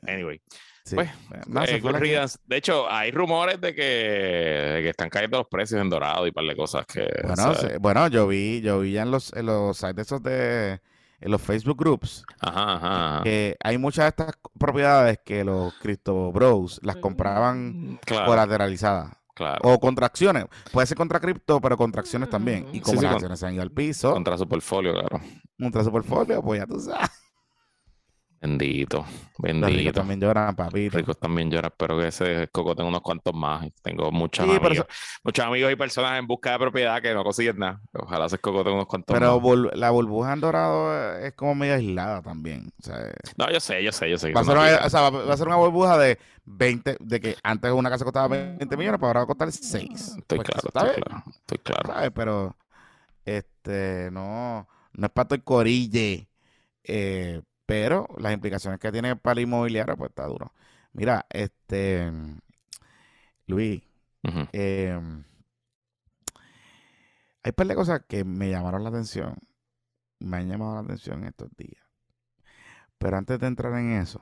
[0.08, 0.42] Anyway,
[0.86, 0.96] Sí.
[0.96, 2.38] Pues, eh, que- riddance.
[2.46, 6.32] de hecho, hay rumores de que, de que están cayendo los precios en Dorado y
[6.34, 7.08] par de cosas que.
[7.26, 10.82] Bueno, bueno, yo vi, yo vi ya en los, en los sites esos de
[11.22, 13.16] en los Facebook groups Ajá, ajá.
[13.16, 13.24] ajá.
[13.24, 19.62] que hay muchas de estas propiedades que los Crypto Bros las compraban Claro, colateralizadas claro.
[19.64, 20.48] o contra acciones.
[20.74, 22.68] Puede ser contra cripto, pero contra acciones también.
[22.74, 24.92] Y Sí, como sí, las con- acciones se han ido al piso, Contra su portfolio,
[24.92, 25.22] claro.
[25.58, 27.10] contra su portfolio, pues ya tú sabes.
[28.44, 29.94] Bendito, Los ricos bendito.
[29.94, 30.98] también lloran, papito.
[30.98, 33.66] Ricos también lloran, espero que ese coco tenga unos cuantos más.
[33.82, 34.88] Tengo muchos Sí, pero amigos,
[35.24, 37.80] muchos amigos y personas en busca de propiedad que no consiguen nada.
[37.94, 39.42] Ojalá ese coco tenga unos cuantos Pero más.
[39.42, 42.70] bur- la burbuja en dorado es como medio aislada también.
[42.82, 42.98] O sea,
[43.38, 44.34] No, yo sé, yo sé, yo sé.
[44.34, 47.72] va ser una, o sea, va a ser una burbuja de 20, de que antes
[47.72, 50.16] una casa costaba 20 millones, pero ahora va a costar 6.
[50.18, 51.94] Estoy claro, ¿está estoy claro, estoy claro.
[51.94, 52.12] ¿sabes?
[52.14, 52.58] Pero
[53.26, 56.28] este no, no es pato el corille.
[56.84, 57.42] eh,
[57.74, 60.54] pero las implicaciones que tiene para el inmobiliario, pues está duro.
[60.92, 62.12] Mira, este
[63.48, 63.82] Luis,
[64.52, 64.96] eh,
[67.42, 69.34] hay un par de cosas que me llamaron la atención.
[70.20, 71.84] Me han llamado la atención estos días.
[73.00, 74.22] Pero antes de entrar en eso,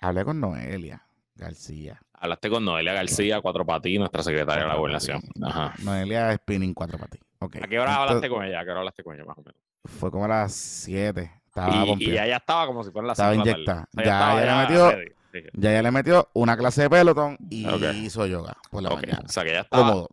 [0.00, 2.00] hablé con Noelia García.
[2.14, 5.20] Hablaste con Noelia García, Cuatro Patí, nuestra secretaria de la gobernación.
[5.42, 5.74] Ajá.
[5.82, 7.18] Noelia Spinning cuatro para ti.
[7.40, 7.56] Ok.
[7.56, 8.60] ¿A qué hora Entonces, hablaste con ella?
[8.60, 9.60] ¿A qué hora hablaste con ella, más o menos?
[9.84, 11.43] Fue como a las 7.
[11.54, 13.88] Estaba Y, y ya, ya estaba como si fuera la Estaba inyectada.
[13.92, 15.14] Ya, estaba ya le ya metió-.
[15.32, 15.40] Sí.
[15.54, 17.66] Ya ella le metió una clase de pelotón y
[18.04, 19.22] hizo yoga por la Ok, mañana.
[19.24, 20.08] O sea, que ya estaba Cómodo.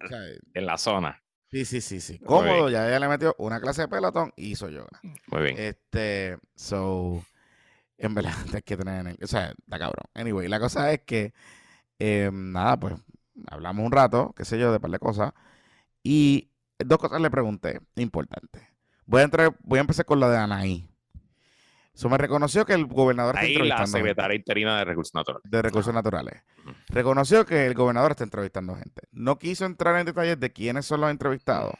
[0.55, 1.21] en la zona.
[1.51, 2.17] sí, sí, sí, sí.
[2.19, 2.69] Cómodo.
[2.69, 4.89] Ya ella le metió una clase de pelotón y hizo yoga.
[5.27, 5.55] Muy bien.
[5.59, 7.23] Este, so,
[7.99, 10.05] en verdad, hay que tener, en el- o sea, está cabrón.
[10.15, 11.33] Anyway, la cosa es que,
[11.99, 12.95] eh, nada, pues,
[13.47, 15.33] hablamos un rato, qué sé yo, de par de cosas,
[16.03, 16.49] y
[16.79, 18.63] dos cosas le pregunté, importantes.
[19.05, 20.89] Voy a entrar, voy a empezar con la de Anaí.
[21.93, 25.13] So, me reconoció que el gobernador está Ahí la entrevistando gente secretaria interina de Recursos
[25.13, 25.51] Naturales.
[25.51, 26.43] de recursos naturales.
[26.87, 29.03] Reconoció que el gobernador está entrevistando gente.
[29.11, 31.73] No quiso entrar en detalles de quiénes son los entrevistados,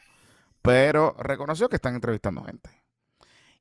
[0.62, 2.70] pero reconoció que están entrevistando gente.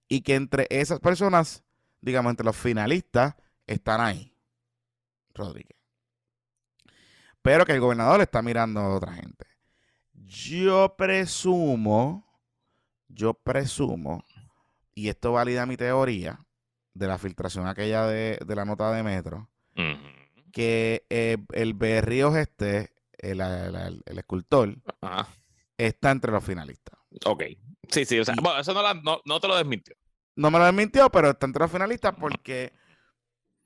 [0.08, 1.62] Y que entre esas personas,
[2.00, 3.36] digamos, entre los finalistas,
[3.66, 4.34] están ahí.
[5.32, 5.78] Rodríguez.
[7.42, 9.46] Pero que el gobernador está mirando a otra gente.
[10.12, 12.26] Yo presumo,
[13.08, 14.24] yo presumo,
[15.00, 16.40] y esto valida mi teoría
[16.94, 19.48] de la filtración aquella de, de la nota de Metro,
[20.52, 25.28] que eh, el Berríos este, el, el- el escultor, Ajá.
[25.78, 26.98] está entre los finalistas.
[27.24, 27.44] Ok.
[27.88, 29.96] Sí, sí, o sea, Y- bueno, eso no, la- no, no te lo desmintió.
[30.36, 32.72] No me lo desmintió, pero está entre los finalistas porque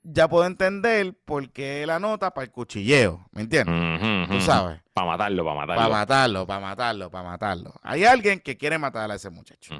[0.03, 4.29] ya puedo entender por qué la nota para el cuchilleo, ¿me entiendes?
[4.29, 5.81] Tú sabes, Para matarlo, para matarlo.
[5.81, 7.73] para matarlo, para matarlo, para matarlo.
[7.81, 9.73] Hay alguien que quiere matar a ese muchacho.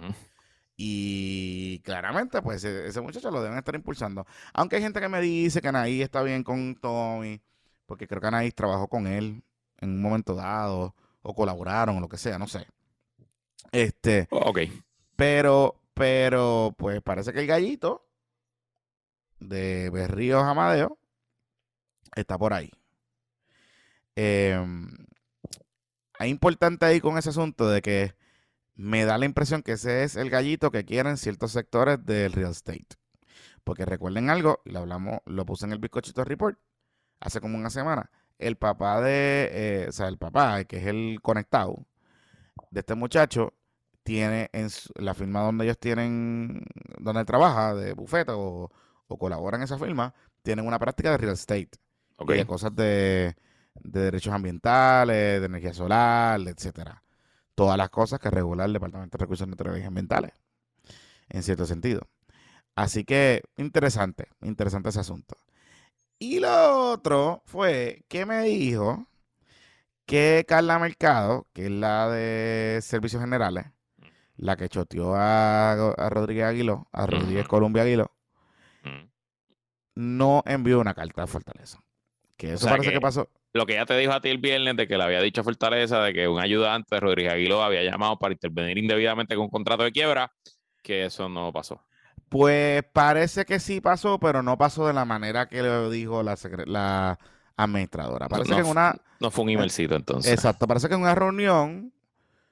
[0.77, 4.25] Y claramente, pues e- ese muchacho lo deben estar impulsando.
[4.53, 7.41] Aunque hay gente que me dice que Anaí está bien con Tommy,
[7.85, 9.41] porque creo que Anaí trabajó con él
[9.79, 12.67] en un momento dado, o colaboraron, o lo que sea, no sé.
[13.71, 14.59] Este, Ok.
[15.15, 18.05] pero, pero, pues parece que el gallito
[19.39, 20.97] de Berríos Amadeo
[22.15, 22.71] está por ahí.
[24.15, 24.87] Em,
[26.19, 28.13] es importante ahí con ese asunto de que
[28.75, 32.51] me da la impresión que ese es el gallito que quieren ciertos sectores del real
[32.51, 32.87] estate.
[33.63, 36.59] Porque recuerden algo, lo hablamos, lo puse en el bizcochito report
[37.21, 38.11] hace como una semana.
[38.39, 41.85] El papá de, eh, o sea, el papá, que es el conectado
[42.71, 43.53] de este muchacho,
[44.03, 46.63] tiene en su- la firma donde ellos tienen,
[46.99, 48.71] donde él trabaja, de bufeta o,
[49.07, 51.71] o colabora en esa firma, tienen una práctica de real estate
[52.25, 53.35] y de cosas de,
[53.83, 57.03] de derechos ambientales, de energía solar, etcétera.
[57.55, 60.33] Todas las cosas que regula el Departamento de Recursos Naturales y Ambientales,
[61.29, 62.01] en cierto sentido.
[62.75, 65.37] Así que interesante, interesante ese asunto.
[66.19, 69.07] Y lo otro fue que me dijo
[70.05, 73.65] que Carla Mercado, que es la de Servicios Generales,
[74.35, 77.47] la que choteó a, a Rodríguez Aguiló, a Rodríguez.
[77.47, 78.11] Columbia Aguiló,
[79.95, 81.79] no envió una carta a Fortaleza.
[82.37, 83.29] Que eso sea parece que- que pasó.
[83.55, 85.43] Lo que ya te dijo a ti el viernes de que le había dicho a
[85.45, 89.49] Fortaleza de que un ayudante de Rodríguez Aguiló había llamado para intervenir indebidamente con un
[89.49, 90.33] contrato de quiebra,
[90.83, 91.81] que eso no pasó.
[92.27, 97.17] Pues parece que sí pasó, pero no pasó de la manera que lo dijo la,
[97.55, 98.27] administradora.
[98.27, 98.97] Parece no que en una.
[99.21, 100.33] No fue un emailcito entonces.
[100.33, 101.93] Exacto, parece que en una reunión.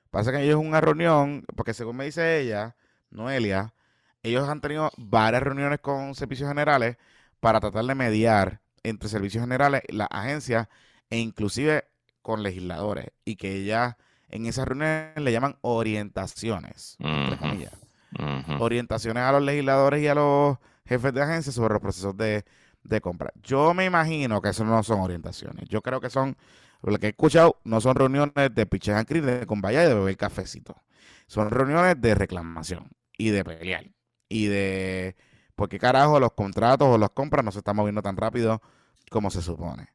[0.10, 2.78] Parece que ellos en una reunión, porque según me dice ella,
[3.10, 3.74] Noelia,
[4.22, 6.96] ellos han tenido varias reuniones con servicios generales
[7.42, 10.70] para tratar de mediar entre servicios generales, las agencias
[11.10, 11.86] e inclusive
[12.22, 13.08] con legisladores.
[13.26, 13.98] Y que ella
[14.30, 17.70] en esas reuniones le llaman orientaciones, entre
[18.60, 22.44] orientaciones a los legisladores y a los jefes de agencia sobre los procesos de,
[22.84, 23.32] de compra.
[23.44, 25.70] Yo me imagino que eso no son orientaciones.
[25.70, 26.36] Yo creo que son,
[26.82, 29.94] lo que he escuchado, no son reuniones de pitches and cream, de convaya y de
[29.94, 30.76] beber cafecito.
[31.28, 33.86] Son reuniones de reclamación y de pelear.
[34.30, 35.16] Y de
[35.56, 38.62] por qué carajo los contratos o las compras no se están moviendo tan rápido
[39.12, 39.89] como se supone.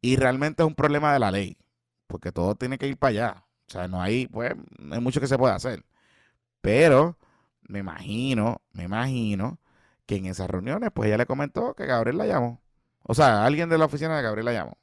[0.00, 1.58] Y realmente es un problema de la ley,
[2.06, 3.44] porque todo tiene que ir para allá.
[3.68, 5.84] O sea, no hay, pues, no hay mucho que se pueda hacer.
[6.60, 7.18] Pero
[7.68, 9.58] me imagino, me imagino
[10.06, 12.62] que en esas reuniones, pues ella le comentó que Gabriel la llamó.
[13.02, 14.78] O sea, alguien de la oficina de Gabriel la llamó.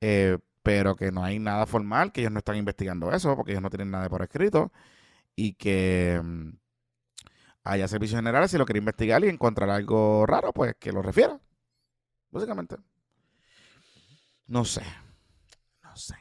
[0.00, 3.62] Eh, pero que no hay nada formal, que ellos no están investigando eso, porque ellos
[3.62, 4.72] no tienen nada por escrito.
[5.36, 6.50] Y que mm,
[7.64, 11.40] haya servicios generales, si lo quiere investigar y encontrar algo raro, pues que lo refiera.
[12.30, 12.76] Básicamente.
[14.50, 14.82] No sé.
[15.84, 16.16] No sé.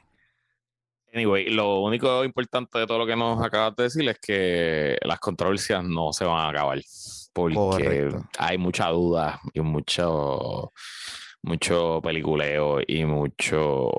[1.12, 5.20] Anyway, lo único importante de todo lo que nos acabas de decir es que las
[5.20, 6.80] controversias no se van a acabar.
[7.34, 8.30] Porque Correcto.
[8.38, 10.72] hay mucha duda y mucho,
[11.42, 13.90] mucho peliculeo y mucho,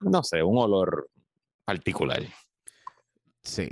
[0.00, 1.08] no sé, un olor
[1.64, 2.24] particular.
[3.44, 3.70] Sí.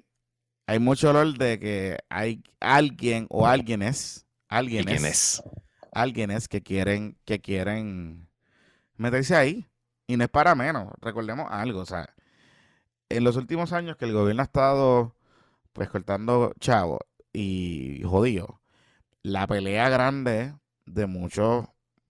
[0.69, 5.43] Hay mucho olor de que hay alguien o alguienes, ¿Y alguienes,
[5.91, 8.28] alguienes que quieren, que quieren
[8.99, 9.67] meterse ahí.
[10.07, 10.93] Y no es para menos.
[11.01, 12.09] Recordemos algo, o sea,
[13.09, 15.15] en los últimos años que el gobierno ha estado
[15.73, 17.01] pues cortando chavos
[17.33, 18.51] y jodidos,
[19.23, 20.55] la pelea grande
[20.87, 21.67] de muchos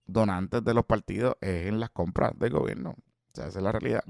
[0.07, 2.90] donantes de los partidos es en las compras del gobierno.
[2.90, 4.05] O sea, esa es la realidad.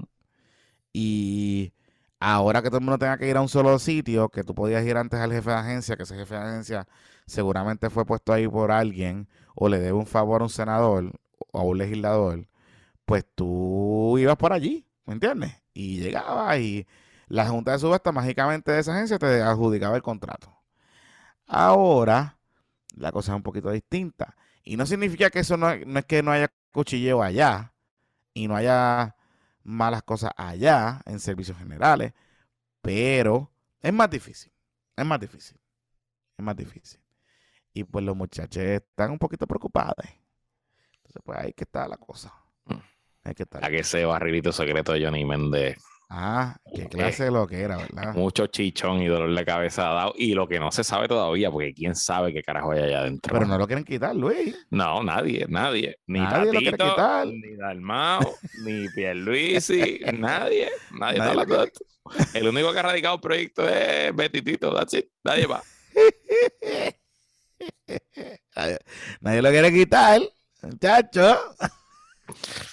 [0.93, 1.73] Y
[2.19, 4.85] ahora que todo el mundo tenga que ir a un solo sitio, que tú podías
[4.85, 6.87] ir antes al jefe de agencia, que ese jefe de agencia
[7.25, 11.11] seguramente fue puesto ahí por alguien, o le debe un favor a un senador
[11.51, 12.47] o a un legislador,
[13.09, 15.51] pues tú ibas por allí, ¿me entiendes?
[15.73, 16.85] Y llegabas y
[17.27, 20.55] la Junta de Subasta mágicamente de esa agencia te adjudicaba el contrato.
[21.47, 22.37] Ahora,
[22.95, 24.37] la cosa es un poquito distinta.
[24.63, 27.73] Y no significa que eso no, no es que no haya cuchilleo allá
[28.35, 29.15] y no haya
[29.63, 32.13] malas cosas allá en servicios generales,
[32.83, 34.53] pero es más difícil,
[34.95, 35.59] es más difícil,
[36.37, 37.01] es más difícil.
[37.73, 39.95] Y pues los muchachos están un poquito preocupados.
[40.97, 42.31] Entonces, pues ahí que está la cosa.
[43.33, 43.45] Que.
[43.61, 45.77] A que ese barrilito secreto de Johnny Méndez.
[46.11, 48.15] Ah, qué clase de lo que era, ¿verdad?
[48.15, 50.13] Mucho chichón y dolor de cabeza ha dado.
[50.15, 53.31] Y lo que no se sabe todavía, porque quién sabe qué carajo hay allá adentro.
[53.31, 54.55] Pero no lo quieren quitar, Luis.
[54.71, 55.99] No, nadie, nadie.
[56.07, 57.27] Ni Nadie lo quiere quitar.
[57.27, 58.21] ni Dalmao,
[58.63, 60.69] ni Pierluisi, nadie.
[60.97, 61.85] Nadie, Nadie esto.
[62.33, 65.09] El único que ha radicado un proyecto es Betitito, that's it.
[65.23, 65.45] Nadie.
[68.55, 68.79] Nadie,
[69.21, 70.21] nadie lo quiere quitar,
[70.63, 71.37] muchacho.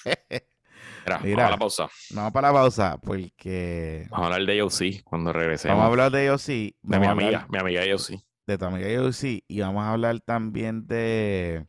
[0.04, 1.36] Mira, Mira.
[1.36, 1.88] vamos a la pausa.
[2.10, 5.76] Vamos para la pausa, porque Vamos a hablar de AOC cuando regresemos.
[5.76, 6.76] vamos a hablar de ellos sí.
[6.82, 8.20] de mi amiga, mi amiga AOC.
[8.46, 11.66] de tu amiga UC y vamos a hablar también de.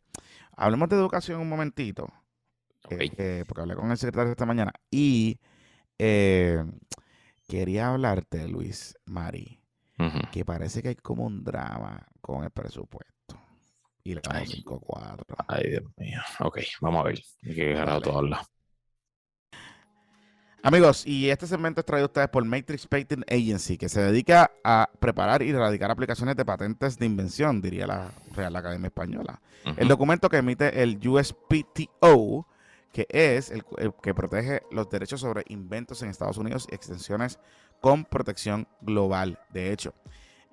[0.55, 2.07] Hablemos de educación un momentito,
[2.89, 5.39] eh, que- porque hablé con el secretario esta mañana y
[5.99, 6.63] eh,
[7.47, 9.61] quería hablarte, Luis Mari,
[10.31, 13.13] que parece que hay como un drama con el presupuesto
[14.07, 14.45] y la Ay.
[14.45, 15.25] 5-4.
[15.47, 16.21] Ay, Dios mío.
[16.39, 17.21] Ok, vamos a ver.
[17.41, 18.01] ¿De qué carajo Dale.
[18.01, 18.47] tú hablas?
[20.63, 24.51] Amigos, y este segmento es traído a ustedes por Matrix Patent Agency, que se dedica
[24.63, 29.41] a preparar y erradicar aplicaciones de patentes de invención, diría la Real Academia Española.
[29.77, 32.47] El documento que emite el USPTO,
[32.91, 37.39] que es el, el que protege los derechos sobre inventos en Estados Unidos y extensiones
[37.79, 39.39] con protección global.
[39.51, 39.93] De hecho,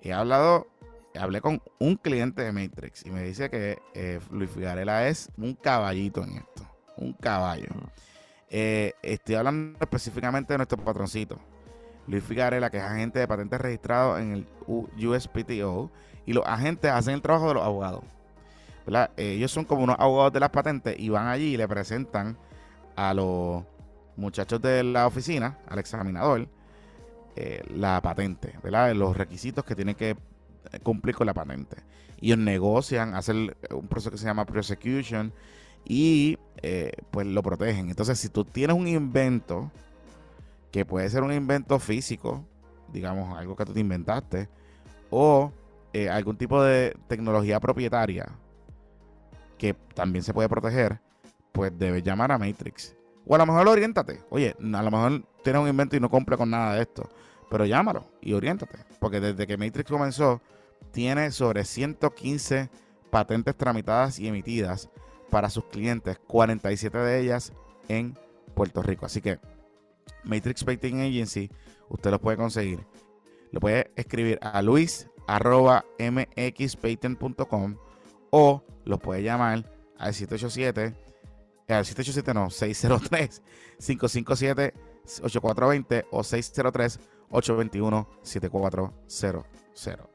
[0.01, 0.67] he hablado,
[1.17, 5.53] hablé con un cliente de Matrix y me dice que eh, Luis Figarela es un
[5.55, 7.67] caballito en esto, un caballo.
[8.49, 11.39] Eh, estoy hablando específicamente de nuestro patroncito,
[12.07, 15.91] Luis Figarela, que es agente de patentes registrado en el USPTO,
[16.25, 18.03] y los agentes hacen el trabajo de los abogados.
[18.85, 19.11] ¿verdad?
[19.17, 22.37] Ellos son como unos abogados de las patentes y van allí y le presentan
[22.95, 23.63] a los
[24.15, 26.47] muchachos de la oficina, al examinador,
[27.35, 28.93] eh, la patente, ¿verdad?
[28.93, 30.15] Los requisitos que tienen que
[30.83, 31.77] cumplir con la patente.
[32.21, 35.33] Ellos negocian, hacen un proceso que se llama prosecution
[35.85, 37.89] y eh, pues lo protegen.
[37.89, 39.71] Entonces, si tú tienes un invento,
[40.71, 42.43] que puede ser un invento físico,
[42.91, 44.49] digamos, algo que tú te inventaste,
[45.09, 45.51] o
[45.93, 48.27] eh, algún tipo de tecnología propietaria
[49.57, 50.99] que también se puede proteger,
[51.51, 52.95] pues debes llamar a Matrix.
[53.25, 54.21] O a lo mejor oriéntate.
[54.29, 57.09] Oye, a lo mejor tienes un invento y no cumple con nada de esto.
[57.49, 58.77] Pero llámalo y oriéntate.
[58.99, 60.41] Porque desde que Matrix comenzó,
[60.91, 62.69] tiene sobre 115
[63.09, 64.89] patentes tramitadas y emitidas
[65.29, 67.53] para sus clientes, 47 de ellas
[67.87, 68.17] en
[68.53, 69.05] Puerto Rico.
[69.05, 69.39] Así que
[70.23, 71.49] Matrix Patent Agency,
[71.89, 72.85] usted lo puede conseguir.
[73.51, 75.85] Lo puede escribir a luis arroba
[78.29, 79.65] o lo puede llamar
[79.97, 80.93] al 787
[81.67, 83.41] eh, al 787 no 603
[83.79, 84.73] 557
[85.23, 90.14] 8420 o 603 821 7400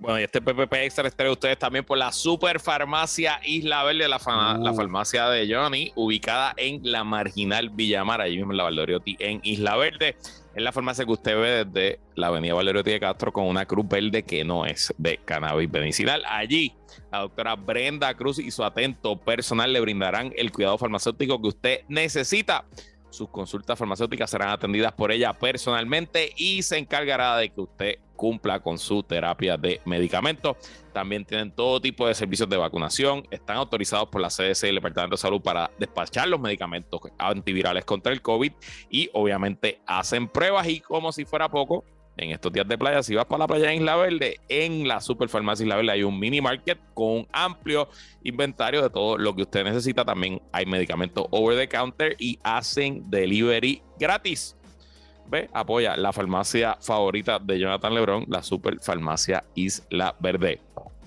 [0.00, 3.82] Bueno, y este PPP Extra les trae a ustedes también por la Super Farmacia Isla
[3.82, 4.08] Verde, Uh.
[4.08, 9.40] la farmacia de Johnny, ubicada en la Marginal Villamar, allí mismo en la Valdoriotti, en
[9.42, 10.16] Isla Verde.
[10.54, 13.88] Es la farmacia que usted ve desde la avenida Valdoriotti de Castro con una cruz
[13.88, 16.22] verde que no es de cannabis medicinal.
[16.28, 16.72] Allí,
[17.12, 21.80] la doctora Brenda Cruz y su atento personal le brindarán el cuidado farmacéutico que usted
[21.88, 22.64] necesita.
[23.10, 28.60] Sus consultas farmacéuticas serán atendidas por ella personalmente y se encargará de que usted cumpla
[28.60, 30.56] con su terapia de medicamentos.
[30.92, 33.26] También tienen todo tipo de servicios de vacunación.
[33.30, 37.84] Están autorizados por la CDC y el Departamento de Salud para despachar los medicamentos antivirales
[37.84, 38.52] contra el COVID
[38.90, 41.84] y obviamente hacen pruebas y como si fuera poco,
[42.18, 45.00] en estos días de playa, si vas para la playa en Isla Verde, en la
[45.00, 47.88] Superfarmacia Isla Verde hay un mini market con un amplio
[48.24, 50.04] inventario de todo lo que usted necesita.
[50.04, 54.56] También hay medicamentos over the counter y hacen delivery gratis.
[55.30, 60.60] Ve, apoya la farmacia favorita de Jonathan Lebron, la Superfarmacia Isla Verde.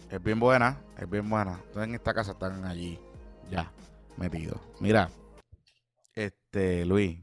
[0.10, 3.00] es bien buena es bien buena Todos en esta casa están allí
[3.50, 3.72] ya
[4.18, 5.10] metidos mira
[6.14, 7.18] este Luis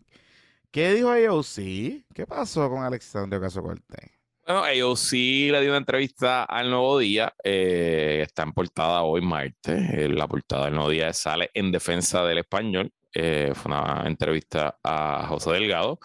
[0.71, 2.05] ¿qué dijo AOC?
[2.15, 4.11] ¿qué pasó con Alexandria Caso Cortés?
[4.47, 7.35] Bueno, sí le dio una entrevista al Nuevo Día.
[7.45, 9.79] eh, está en portada hoy, martes.
[9.93, 12.91] eh, la portada del Nuevo Día sale en defensa del español.
[13.15, 15.99] eh, fue una entrevista a José Delgado.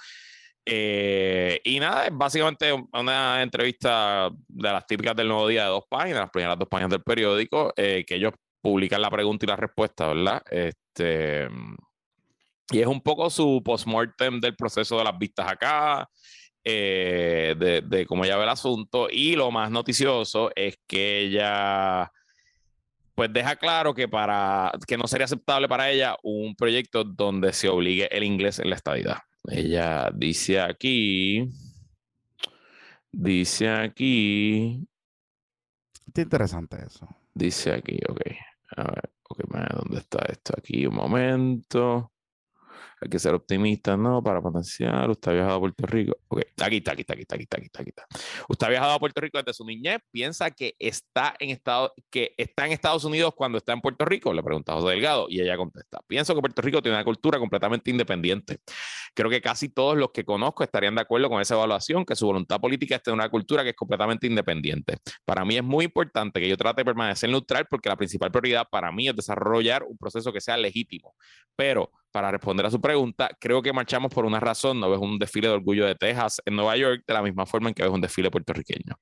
[0.65, 5.83] Eh, y nada, es básicamente una entrevista de las típicas del Nuevo Día de dos
[5.89, 9.55] páginas, las primeras dos páginas del periódico, eh, que ellos publican la pregunta y la
[9.57, 10.41] respuesta, ¿verdad?
[10.49, 11.47] Este,
[12.71, 16.09] y es un poco su postmortem del proceso de las vistas acá,
[16.63, 19.07] eh, de, de cómo ella ve el asunto.
[19.11, 22.11] Y lo más noticioso es que ella
[23.15, 27.69] pues deja claro que para que no sería aceptable para ella un proyecto donde se
[27.69, 29.17] obligue el inglés en la estadidad.
[29.47, 31.47] Ella dice aquí,
[33.11, 34.87] dice aquí,
[36.07, 37.07] Está interesante eso.
[37.33, 38.21] dice aquí, ok,
[38.77, 39.39] a ver, Ok,
[39.75, 40.53] ¿dónde está esto?
[40.55, 42.12] Aquí, un momento.
[43.03, 44.23] Hay que ser optimista, ¿no?
[44.23, 45.09] Para potenciar.
[45.09, 46.15] Usted ha viajado a Puerto Rico.
[46.29, 48.07] Ok, aquí está, aquí está, aquí está, aquí está, aquí está, aquí está.
[48.47, 49.99] Usted ha viajado a Puerto Rico desde su niñez.
[50.09, 54.33] ¿Piensa que está en, estado, que está en Estados Unidos cuando está en Puerto Rico?
[54.33, 55.99] Le pregunta José Delgado y ella contesta.
[56.07, 58.59] Pienso que Puerto Rico tiene una cultura completamente independiente.
[59.13, 62.25] Creo que casi todos los que conozco estarían de acuerdo con esa evaluación, que su
[62.25, 64.97] voluntad política es tener una cultura que es completamente independiente.
[65.25, 68.65] Para mí es muy importante que yo trate de permanecer neutral porque la principal prioridad
[68.71, 71.15] para mí es desarrollar un proceso que sea legítimo.
[71.55, 74.79] Pero para responder a su pregunta, creo que marchamos por una razón.
[74.79, 77.69] No ves un desfile de orgullo de Texas en Nueva York de la misma forma
[77.69, 78.95] en que ves un desfile puertorriqueño.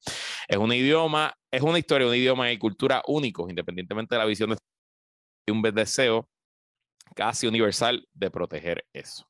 [0.48, 4.50] Es un idioma, es una historia, un idioma y cultura únicos, independientemente de la visión
[4.52, 4.58] de
[5.52, 6.30] un deseo
[7.14, 9.28] casi universal de proteger eso.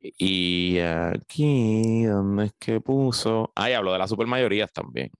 [0.00, 3.52] Y aquí, ¿dónde es que puso?
[3.54, 5.10] Ahí hablo de las supermayorías también.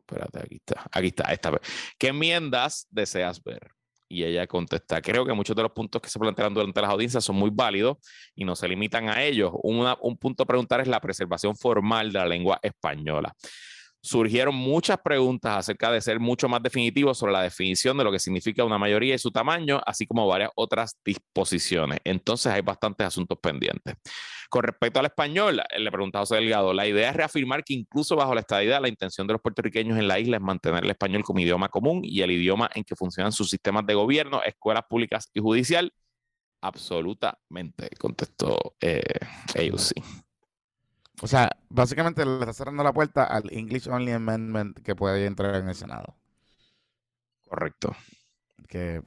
[0.00, 0.86] Espérate, aquí está.
[0.92, 1.32] Aquí está.
[1.32, 1.58] Esta.
[1.98, 3.75] ¿Qué enmiendas deseas ver?
[4.08, 7.24] Y ella contesta, creo que muchos de los puntos que se plantean durante las audiencias
[7.24, 7.96] son muy válidos
[8.34, 9.52] y no se limitan a ellos.
[9.62, 13.34] un punto a preguntar es la preservación formal de la lengua española
[14.06, 18.20] surgieron muchas preguntas acerca de ser mucho más definitivo sobre la definición de lo que
[18.20, 21.98] significa una mayoría y su tamaño, así como varias otras disposiciones.
[22.04, 23.94] Entonces hay bastantes asuntos pendientes.
[24.48, 28.32] Con respecto al español, le preguntaba José Delgado, la idea es reafirmar que incluso bajo
[28.32, 31.40] la estadidad, la intención de los puertorriqueños en la isla es mantener el español como
[31.40, 35.40] idioma común y el idioma en que funcionan sus sistemas de gobierno, escuelas públicas y
[35.40, 35.92] judicial.
[36.62, 39.02] Absolutamente, contestó eh,
[39.76, 39.94] sí.
[41.22, 45.54] O sea, básicamente le está cerrando la puerta al English Only Amendment que puede entrar
[45.54, 46.16] en el Senado.
[47.48, 47.96] Correcto.
[48.68, 49.02] Que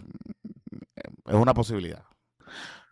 [1.25, 2.03] es una posibilidad.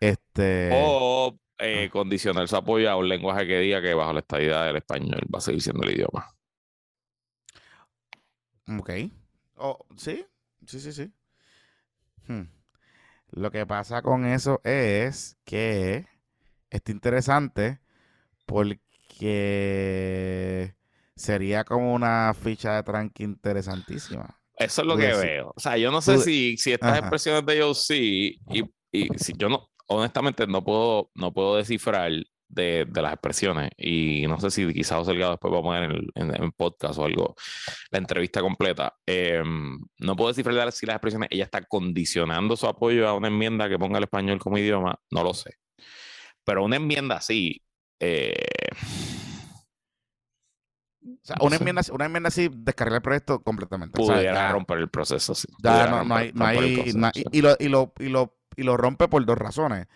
[0.00, 0.70] Este.
[0.72, 4.76] O eh, condicionar su apoyo a un lenguaje que diga que bajo la estadía del
[4.76, 6.32] español va a seguir siendo el idioma.
[8.78, 8.90] Ok.
[9.56, 10.24] Oh, sí,
[10.66, 11.12] sí, sí, sí.
[12.28, 12.44] Hmm.
[13.30, 16.06] Lo que pasa con eso es que
[16.70, 17.80] está interesante
[18.46, 18.80] porque
[19.18, 20.74] que
[21.16, 24.38] sería como una ficha de tranqui interesantísima.
[24.56, 25.52] Eso es lo que veo.
[25.56, 29.32] O sea, yo no sé si, si estas expresiones de yo sí, y, y si
[29.36, 32.10] yo no, honestamente no puedo, no puedo descifrar
[32.48, 33.70] de, de, las expresiones.
[33.76, 37.34] Y no sé si quizás Delgado después va a poner en, el, podcast o algo
[37.90, 38.94] la entrevista completa.
[39.06, 43.68] Em, no puedo descifrar si las expresiones ella está condicionando su apoyo a una enmienda
[43.68, 44.98] que ponga el español como idioma.
[45.10, 45.54] No lo sé.
[46.44, 47.62] Pero una enmienda así,
[48.00, 48.34] eh,
[51.40, 53.98] una, enmienda, una enmienda así descargar el proyecto completamente.
[53.98, 55.48] Pudiera romper el proceso, sí.
[55.62, 56.92] no, hay, no hay,
[57.32, 59.86] y, lo, y, lo, y, lo, y lo rompe por dos razones.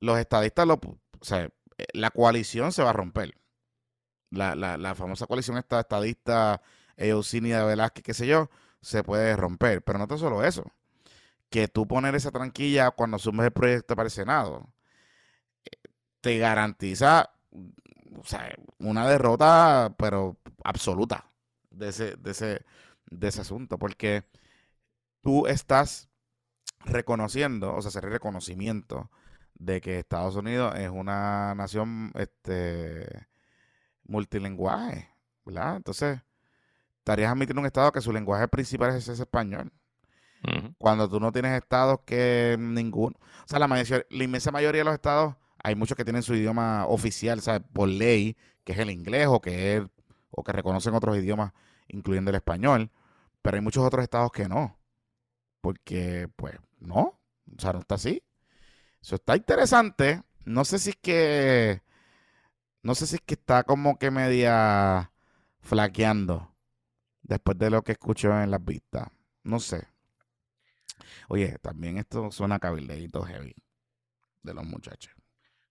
[0.00, 3.34] Los estadistas, lo, o sea, eh, la coalición se va a romper.
[4.30, 6.62] La, la, la famosa coalición esta estadista,
[6.96, 9.82] Eusenia Velázquez, qué sé yo, se puede romper.
[9.82, 10.64] Pero no tan solo eso.
[11.50, 14.72] Que tú poner esa tranquilla cuando asumes el proyecto para el Senado,
[16.22, 17.30] te garantiza
[18.18, 21.26] o sea, una derrota, pero absoluta
[21.70, 22.64] de ese, de ese,
[23.10, 24.24] de ese asunto, porque
[25.22, 26.08] tú estás
[26.84, 29.10] reconociendo, o sea, hacer reconocimiento
[29.54, 33.26] de que Estados Unidos es una nación este,
[34.04, 35.08] multilingüe,
[35.44, 35.76] ¿verdad?
[35.76, 36.20] Entonces,
[36.98, 39.72] estarías admitiendo un estado que su lenguaje principal es ese español.
[40.76, 44.94] Cuando tú no tienes estados que ninguno, o sea, la, la inmensa mayoría de los
[44.94, 47.62] estados hay muchos que tienen su idioma oficial, ¿sabes?
[47.72, 49.82] Por ley, que es el inglés o que, es,
[50.30, 51.52] o que reconocen otros idiomas,
[51.88, 52.90] incluyendo el español.
[53.42, 54.78] Pero hay muchos otros estados que no.
[55.60, 57.18] Porque, pues, no.
[57.56, 58.22] O sea, no está así.
[59.00, 60.22] Eso está interesante.
[60.44, 61.82] No sé si es que.
[62.82, 65.12] No sé si es que está como que media
[65.60, 66.52] flaqueando
[67.22, 69.08] después de lo que escucho en las vistas.
[69.44, 69.86] No sé.
[71.28, 73.54] Oye, también esto suena cabildeito heavy
[74.42, 75.12] de los muchachos.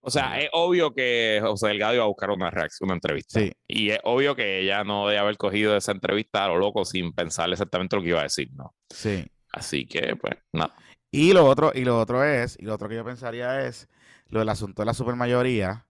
[0.04, 3.40] O sea, es obvio que José Delgado iba a buscar una reacción, una entrevista.
[3.40, 3.52] Sí.
[3.68, 7.14] Y es obvio que ella no debe haber cogido esa entrevista a lo loco sin
[7.14, 8.74] pensar exactamente lo que iba a decir, ¿no?
[8.90, 9.26] Sí.
[9.52, 10.74] Así que, pues, nada.
[11.12, 13.88] Y lo otro, y lo otro es, y lo otro que yo pensaría es
[14.28, 15.86] lo del asunto de la supermayoría,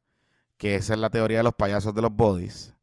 [0.57, 2.75] que esa es la teoría de los payasos de los bodies.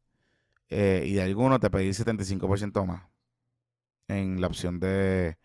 [0.69, 3.03] Eh, y de algunos te pedí 75% más
[4.07, 5.37] en la opción de,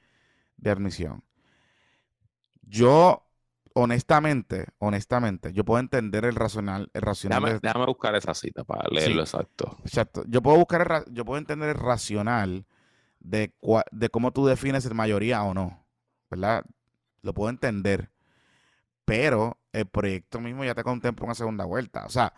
[0.57, 1.25] de admisión.
[2.63, 3.24] Yo
[3.75, 7.61] honestamente, honestamente, yo puedo entender el racional, el racional.
[7.61, 9.77] Déjame, buscar esa cita para leerlo exacto.
[9.85, 10.25] Exacto.
[10.29, 12.67] Yo puedo buscar, yo puedo entender el racional
[13.19, 13.53] de,
[13.91, 15.85] de cómo tú defines el mayoría o no,
[16.31, 16.65] ¿verdad?
[17.23, 18.11] Lo puedo entender,
[19.05, 22.07] pero el proyecto mismo ya te contempla una segunda vuelta.
[22.07, 22.33] O sea,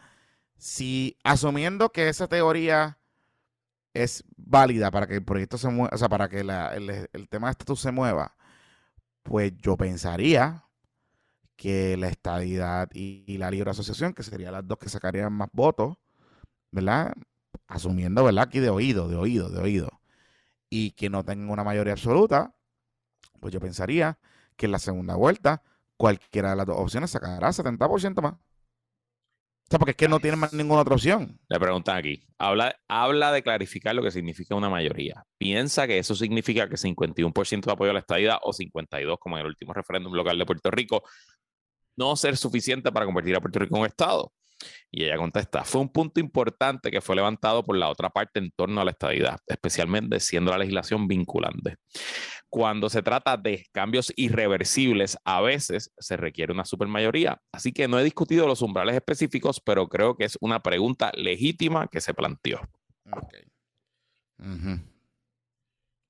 [0.56, 2.98] si asumiendo que esa teoría
[3.92, 7.48] es válida para que el proyecto se mueva, o sea, para que el, el tema
[7.48, 8.36] de estatus se mueva,
[9.22, 10.65] pues yo pensaría
[11.56, 15.96] que la estadidad y, la libre asociación, que serían las dos que sacarían más votos,
[16.70, 17.14] ¿verdad?
[17.66, 18.44] Asumiendo, ¿verdad?
[18.44, 20.00] Aquí de oído, de oído, de oído.
[20.70, 22.54] Y que no tengan una mayoría absoluta,
[23.40, 24.18] pues yo pensaría
[24.56, 25.62] que en la segunda vuelta
[25.96, 28.34] cualquiera de las dos opciones sacará 70% más.
[29.72, 31.40] O porque es que no tiene más ninguna otra opción.
[31.48, 35.24] Le preguntan aquí, habla, habla de clarificar lo que significa una mayoría.
[35.38, 39.40] ¿Piensa que eso significa que 51% de apoyo a la estadía o 52% como en
[39.40, 41.02] el último referéndum local de Puerto Rico
[41.96, 44.32] no ser suficiente para convertir a Puerto Rico en un Estado?
[44.90, 48.50] Y ella contesta, fue un punto importante que fue levantado por la otra parte en
[48.52, 51.76] torno a la estadidad, especialmente siendo la legislación vinculante.
[52.48, 57.40] Cuando se trata de cambios irreversibles, a veces se requiere una supermayoría.
[57.52, 61.88] Así que no he discutido los umbrales específicos, pero creo que es una pregunta legítima
[61.88, 62.60] que se planteó.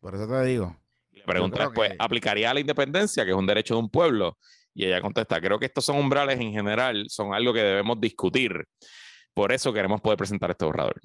[0.00, 0.76] Por eso te digo.
[1.12, 4.38] La pregunta después, ¿aplicaría a la independencia, que es un derecho de un pueblo?
[4.74, 8.66] Y ella contesta, creo que estos son umbrales en general, son algo que debemos discutir.
[9.32, 11.00] Por eso queremos poder presentar este borrador.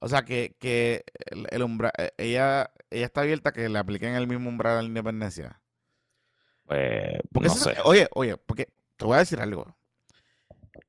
[0.00, 1.04] O sea, que,
[1.50, 4.82] el, umbral, eh, ella, ella está abierta a que le apliquen el mismo umbral a
[4.82, 5.60] la independencia.
[6.64, 7.76] Pues, no sé.
[7.84, 9.74] Oye, oye, porque te voy a decir algo.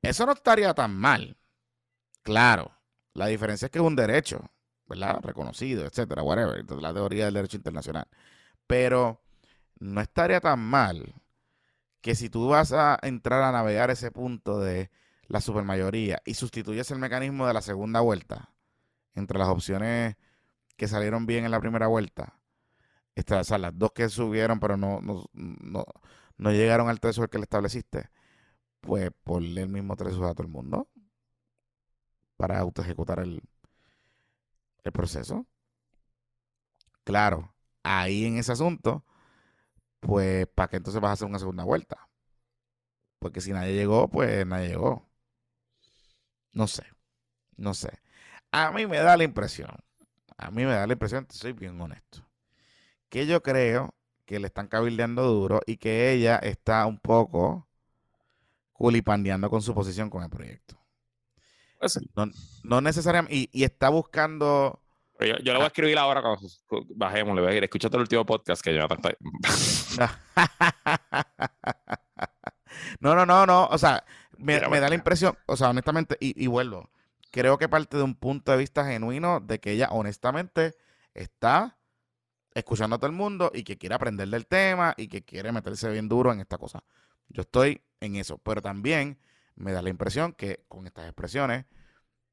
[0.02, 1.36] Eso no estaría tan mal.
[2.22, 2.70] Claro.
[3.14, 4.50] La diferencia es que es un derecho,
[4.86, 5.20] ¿verdad?
[5.22, 6.64] Reconocido, etcétera, whatever.
[6.80, 8.06] La teoría del derecho internacional.
[8.66, 9.22] Pero
[9.78, 11.14] no estaría tan mal
[12.00, 14.90] que si tú vas a entrar a navegar ese punto de
[15.26, 18.50] la supermayoría y sustituyes el mecanismo de la segunda vuelta
[19.14, 20.16] entre las opciones
[20.80, 22.40] que salieron bien en la primera vuelta,
[23.14, 28.08] o sea, las dos que subieron pero no, no, llegaron al threshold que le estableciste,
[28.80, 30.88] pues ponle el mismo threshold a todo el mundo
[32.38, 33.42] para auto ejecutar el,
[34.84, 35.46] el proceso.
[37.04, 39.04] Claro, ahí en ese asunto
[40.00, 42.08] pues ¿para qué entonces vas a hacer una segunda vuelta?
[43.18, 45.06] Porque si nadie llegó, pues nadie llegó.
[46.52, 46.84] No sé,
[47.56, 47.90] no sé.
[48.52, 49.76] A mí me da la impresión,
[50.40, 52.26] a mí me da la impresión, soy bien honesto,
[53.08, 57.66] que yo creo que le están cabildeando duro y que ella está un poco
[58.72, 60.76] culipandeando con su posición con el proyecto.
[62.62, 64.80] No, necesariamente, y, y está buscando
[65.20, 65.66] yo, le voy a ah.
[65.66, 66.40] escribir ahora cuando
[66.94, 68.86] bajemos, le voy a decir, escúchate el último podcast que yo
[73.00, 73.66] No, no, no, no.
[73.66, 74.02] O sea,
[74.38, 76.88] me, da la impresión, o sea, honestamente, y, vuelvo,
[77.30, 80.76] creo que parte de un punto de vista genuino de que ella honestamente
[81.14, 81.78] está
[82.54, 85.88] escuchando a todo el mundo y que quiere aprender del tema y que quiere meterse
[85.90, 86.82] bien duro en esta cosa.
[87.28, 89.18] Yo estoy en eso, pero también
[89.54, 91.66] me da la impresión que con estas expresiones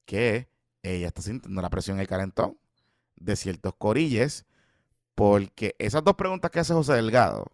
[0.05, 0.49] que
[0.81, 2.57] ella está sintiendo la presión y el calentón
[3.15, 4.45] de ciertos corilles,
[5.15, 7.47] porque esas dos preguntas que hace José Delgado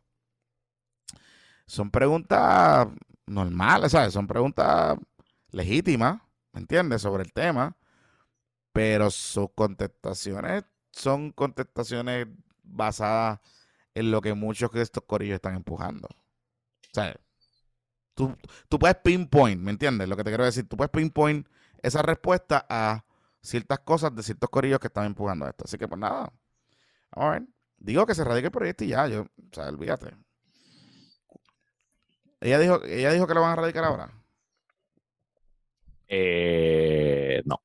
[1.66, 2.88] son preguntas
[3.26, 4.14] normales, ¿sabes?
[4.14, 4.98] Son preguntas
[5.52, 6.22] legítimas,
[6.54, 7.01] ¿me entiendes?
[7.01, 7.78] Sobre el tema,
[8.72, 12.28] pero sus contestaciones son contestaciones
[12.64, 13.39] basadas
[13.95, 16.08] en lo que muchos de estos corillos están empujando.
[16.08, 17.16] O sea,
[18.14, 18.36] tú,
[18.70, 20.08] tú puedes pinpoint, ¿me entiendes?
[20.08, 21.47] Lo que te quiero decir, tú puedes pinpoint
[21.82, 23.06] esa respuesta a
[23.41, 25.66] ciertas cosas de ciertos corillos que están empujando esto.
[25.66, 26.32] Así que pues nada.
[27.12, 27.43] A ver.
[27.78, 30.16] Digo que se radique el proyecto y ya, yo, o sea, olvídate.
[32.39, 34.22] Ella dijo, ella dijo que lo van a radicar ahora.
[36.16, 37.64] Eh, no.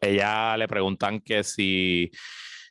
[0.00, 2.10] Ella le preguntan que si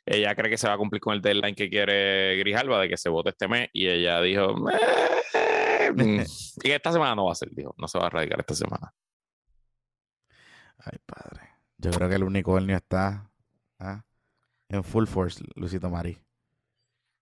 [0.04, 2.98] ella cree que se va a cumplir con el deadline que quiere Grijalva de que
[2.98, 6.20] se vote este mes y ella dijo eh, mm,
[6.64, 8.92] y esta semana no va a ser, dijo, no se va a radicar esta semana.
[10.78, 11.48] Ay, padre.
[11.78, 13.30] Yo creo que el unicornio está
[13.78, 14.04] ¿ah?
[14.68, 16.18] en full force, Luisito Mari.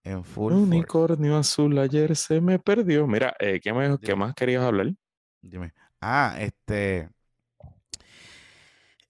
[0.03, 0.67] En full force.
[0.67, 3.07] Unicornio azul ayer se me perdió.
[3.07, 4.93] Mira, eh, ¿qué, más querías hablar?
[5.41, 5.73] Dime.
[6.01, 7.09] Ah, este.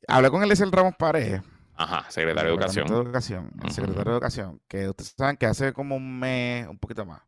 [0.08, 1.42] Hablé con Eliezer Ramos Paredes.
[1.76, 2.86] Ajá, secretario de Educación.
[2.86, 6.78] De Educación, el secretario de Educación, que ustedes saben que hace como un mes, un
[6.78, 7.22] poquito más,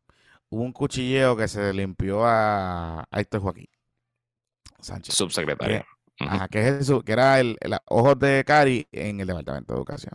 [0.48, 3.68] hubo un cuchilleo que se limpió a, a Héctor Joaquín
[4.80, 5.14] Sánchez.
[5.14, 5.84] Subsecretario.
[6.20, 10.14] Ajá, que es eso, que era el, ojos de Cari en el Departamento de Educación.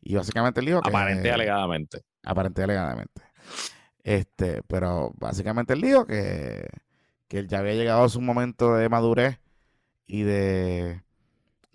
[0.00, 0.90] Y básicamente él dijo que.
[0.90, 2.02] Aparente alegadamente.
[2.22, 3.22] Aparente alegadamente.
[4.02, 6.68] Este, pero básicamente él dijo que,
[7.26, 9.40] que él ya había llegado a su momento de madurez
[10.06, 11.02] y de,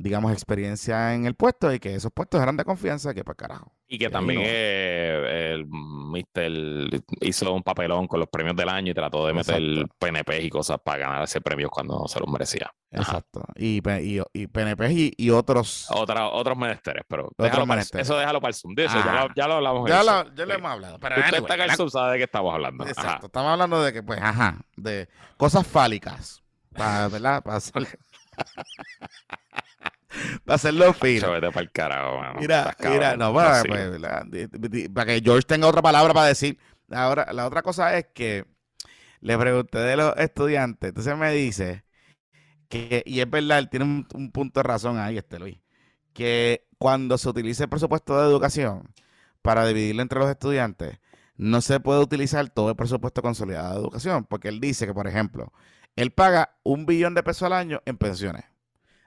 [0.03, 3.71] digamos, experiencia en el puesto y que esos puestos eran de confianza, que para carajo.
[3.87, 6.51] Y que también eh, el Mister
[7.21, 9.61] hizo un papelón con los premios del año y trató de meter
[9.97, 12.73] PNP y cosas para ganar ese premio cuando no se los merecía.
[12.91, 13.43] Exacto.
[13.55, 13.81] Y,
[14.33, 15.87] y, PNP y, otros.
[15.89, 18.73] Otra, otros menesteres, pero otros eso déjalo para el Zoom.
[18.77, 19.89] eso, ya, lo, ya, lo, hablamos.
[19.89, 20.99] Ya, lo, ya lo hemos hablado.
[20.99, 22.85] Pero Usted está acá el Zoom, sabe de qué estamos hablando.
[22.85, 23.27] Exacto.
[23.27, 26.43] Estamos hablando de que, pues, ajá, de cosas fálicas.
[26.73, 27.43] Para, ¿verdad?
[27.43, 27.59] Para
[30.45, 31.27] para hacerlo fino.
[31.27, 32.39] para el carajo, mano.
[32.39, 33.99] Mira, mira, no, para, pues,
[34.93, 36.57] para que George tenga otra palabra para decir.
[36.91, 38.45] Ahora, la otra cosa es que
[39.21, 41.85] le pregunté de los estudiantes, entonces me dice
[42.67, 45.59] que, y es verdad, él tiene un, punto de razón ahí, este Luis,
[46.13, 48.93] que cuando se utiliza el presupuesto de educación
[49.41, 50.99] para dividirlo entre los estudiantes,
[51.37, 55.07] no se puede utilizar todo el presupuesto consolidado de educación, porque él dice que, por
[55.07, 55.53] ejemplo,
[55.95, 58.45] él paga un billón de pesos al año en pensiones.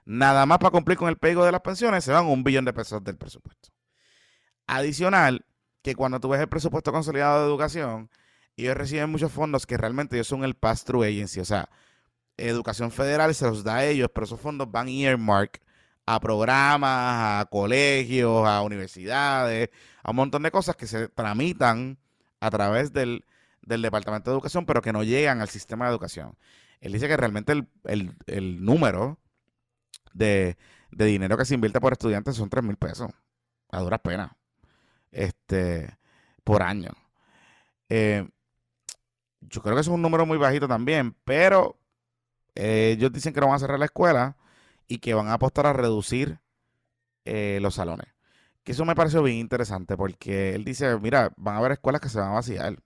[0.05, 2.73] Nada más para cumplir con el pago de las pensiones se van un billón de
[2.73, 3.69] pesos del presupuesto.
[4.65, 5.45] Adicional,
[5.81, 8.09] que cuando tú ves el presupuesto consolidado de educación,
[8.55, 11.39] ellos reciben muchos fondos que realmente ellos son el pass-through agency.
[11.39, 11.69] O sea,
[12.37, 15.61] educación federal se los da a ellos, pero esos fondos van earmark
[16.05, 19.69] a programas, a colegios, a universidades,
[20.03, 21.97] a un montón de cosas que se tramitan
[22.39, 23.25] a través del,
[23.61, 26.37] del Departamento de Educación, pero que no llegan al sistema de educación.
[26.81, 27.53] Él dice que realmente
[27.83, 29.19] el, número
[30.13, 30.57] de,
[30.91, 33.11] dinero que se invierte por estudiantes son 3 mil pesos,
[33.71, 34.31] a duras penas,
[35.11, 35.97] este,
[36.43, 36.91] por año.
[37.89, 38.27] Eh,
[39.41, 41.79] yo creo que es un número muy bajito también, pero
[42.55, 44.37] ellos dicen que no van a cerrar la escuela
[44.87, 46.39] y que van a apostar a reducir
[47.25, 48.07] eh, los salones.
[48.63, 52.09] Que eso me pareció bien interesante porque él dice, mira, van a haber escuelas que
[52.09, 52.73] se van a vaciar.
[52.73, 52.79] O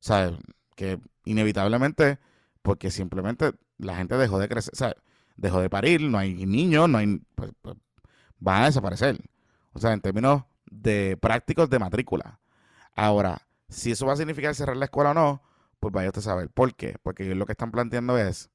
[0.00, 0.36] sea,
[0.74, 2.18] que inevitablemente
[2.62, 4.96] porque simplemente la gente dejó de crecer, o sea,
[5.36, 7.76] dejó de parir, no hay niños, no hay, pues, pues,
[8.38, 9.18] van a desaparecer.
[9.72, 12.40] O sea, en términos de prácticos de matrícula.
[12.94, 15.42] Ahora, si eso va a significar cerrar la escuela o no,
[15.80, 16.50] pues vaya usted a saber.
[16.50, 16.96] ¿Por qué?
[17.02, 18.50] Porque ellos lo que están planteando es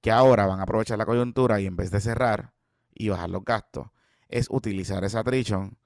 [0.00, 2.52] que ahora van a aprovechar la coyuntura y en vez de cerrar
[2.94, 3.88] y bajar los gastos,
[4.28, 5.78] es utilizar esa attrition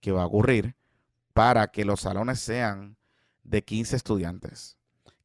[0.00, 0.76] que va a ocurrir
[1.34, 2.96] para que los salones sean
[3.42, 4.79] de 15 estudiantes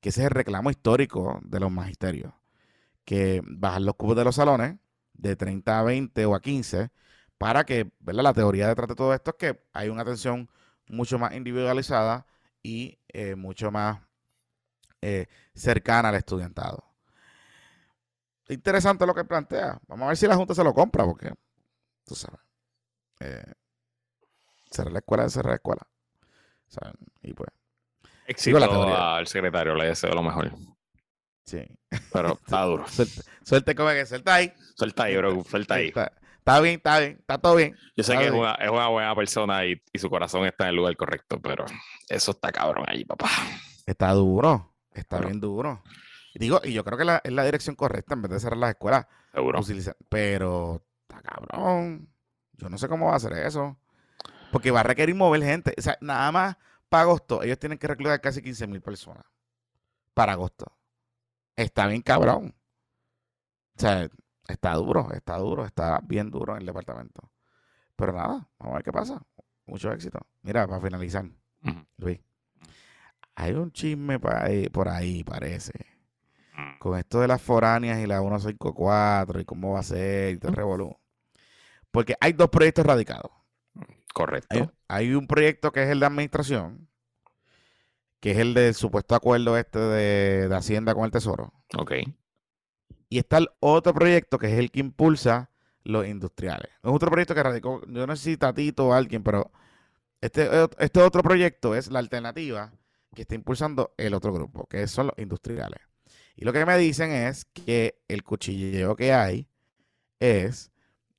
[0.05, 2.31] que ese es el reclamo histórico de los magisterios,
[3.05, 4.77] que bajan los cubos de los salones
[5.13, 6.91] de 30 a 20 o a 15
[7.39, 8.21] para que, ¿verdad?
[8.21, 10.47] La teoría detrás de todo esto es que hay una atención
[10.89, 12.27] mucho más individualizada
[12.61, 13.99] y eh, mucho más
[15.01, 15.25] eh,
[15.55, 16.85] cercana al estudiantado.
[18.47, 19.81] Interesante lo que plantea.
[19.87, 21.33] Vamos a ver si la Junta se lo compra, porque
[22.05, 22.41] tú sabes.
[23.21, 23.53] Eh,
[24.69, 25.87] cerrar la escuela es cerrar la escuela.
[27.23, 27.49] Y pues
[28.25, 30.51] Éxito al secretario, le deseo lo mejor.
[31.45, 31.63] Sí.
[32.11, 32.85] Pero está duro.
[33.43, 34.51] Suelte, como que suelta ahí.
[34.75, 35.43] Suelta ahí, bro.
[35.43, 35.87] Suelta ahí.
[35.87, 37.17] Está, bien, está bien.
[37.19, 37.75] Está todo bien.
[37.95, 40.71] Yo sé que es una, es una, buena persona y, y, su corazón está en
[40.71, 41.65] el lugar correcto, pero
[42.09, 43.29] eso está cabrón ahí, papá.
[43.85, 44.73] Está duro.
[44.91, 45.83] Está bien duro.
[46.33, 48.71] digo, y yo creo que la, es la dirección correcta en vez de cerrar las
[48.71, 49.05] escuelas.
[49.33, 49.61] Seguro.
[50.09, 52.09] pero está cabrón.
[52.53, 53.77] Yo no sé cómo va a hacer eso.
[54.51, 55.75] Porque va a requerir mover gente.
[55.77, 56.57] O sea, nada más
[56.89, 59.25] para agosto, ellos tienen que reclutar casi 15 mil personas.
[60.13, 60.65] Para agosto.
[61.55, 62.55] Está bien cabrón.
[63.77, 64.09] O sea,
[64.47, 67.31] está duro, está duro, está bien duro en el departamento.
[67.95, 69.21] Pero nada, vamos a ver qué pasa.
[69.65, 70.19] Mucho éxito.
[70.43, 71.25] Mira, para finalizar,
[71.97, 72.19] Luis,
[73.35, 75.73] hay un chisme por ahí, parece.
[76.55, 76.79] Mm.
[76.79, 80.49] Con esto de las foráneas y la 154 y cómo va a ser y todo
[80.49, 80.97] el revolú.
[81.91, 83.31] Porque hay dos proyectos radicados.
[84.15, 84.71] Correcto.
[84.87, 86.87] Hay, un proyecto que es el de administración,
[88.21, 91.53] que es el del supuesto acuerdo este de, Hacienda con el Tesoro.
[91.77, 91.91] Ok.
[93.09, 95.51] Y está el otro proyecto que es el que impulsa
[95.83, 96.71] los industriales.
[96.81, 99.51] Es otro proyecto que radicó, yo no sé si Tatito o alguien, pero
[100.21, 100.49] este,
[100.79, 102.71] este otro proyecto es la alternativa
[103.13, 105.81] que está impulsando el otro grupo, que son los industriales.
[106.37, 109.49] Y lo que me dicen es que el cuchilleo que hay
[110.21, 110.71] es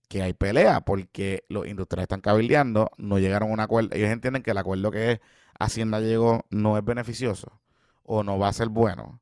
[0.08, 3.90] que hay pelea porque los industriales están cabildeando, no llegaron a un acuerdo.
[3.92, 5.20] Ellos entienden que el acuerdo que
[5.58, 7.60] Hacienda llegó no es beneficioso
[8.02, 9.20] o no va a ser bueno.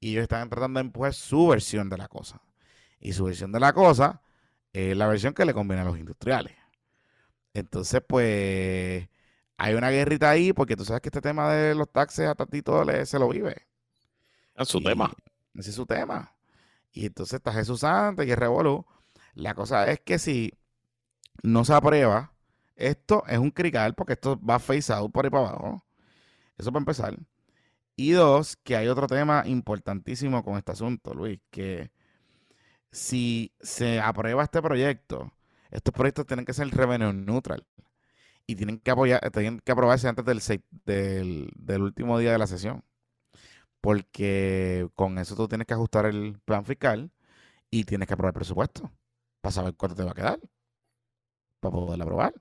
[0.00, 2.40] Y ellos están tratando de empujar su versión de la cosa.
[3.00, 4.22] Y su versión de la cosa
[4.72, 6.54] es la versión que le conviene a los industriales.
[7.54, 9.08] Entonces, pues,
[9.56, 12.84] hay una guerrita ahí porque tú sabes que este tema de los taxes a Tatito
[12.84, 13.66] le, se lo vive.
[14.56, 15.12] Es su tema.
[15.54, 16.34] Ese es su tema.
[16.92, 18.84] Y entonces está Jesús Santos y el Revolu
[19.34, 20.54] la cosa es que si
[21.42, 22.32] no se aprueba,
[22.76, 25.84] esto es un crical porque esto va face out por ahí para abajo.
[26.58, 27.18] Eso para empezar.
[27.96, 31.90] Y dos, que hay otro tema importantísimo con este asunto, Luis, que
[32.90, 35.32] si se aprueba este proyecto,
[35.70, 37.66] estos proyectos tienen que ser revenue neutral
[38.46, 42.84] y tienen que apoyar, tienen que aprobarse antes del, del, último día de la sesión.
[43.80, 47.10] Porque con eso tú tienes que ajustar el plan fiscal
[47.70, 48.90] y tienes que aprobar el presupuesto
[49.44, 50.40] para saber cuánto te va a quedar
[51.60, 52.34] para poderlo aprobar.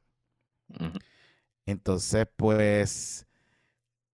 [1.66, 3.28] Entonces, pues,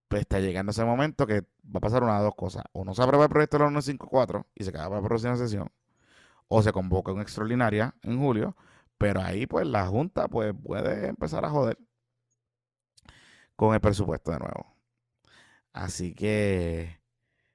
[0.08, 2.64] pues está llegando ese momento que va a pasar una de dos cosas.
[2.72, 5.36] O no se aprueba el proyecto de la 154 y se queda para la próxima
[5.36, 5.72] sesión.
[6.48, 8.56] O se convoca una extraordinaria en julio.
[8.98, 11.78] Pero ahí, pues, la Junta pues, puede empezar a joder
[13.56, 14.76] con el presupuesto de nuevo.
[15.74, 17.00] Así que,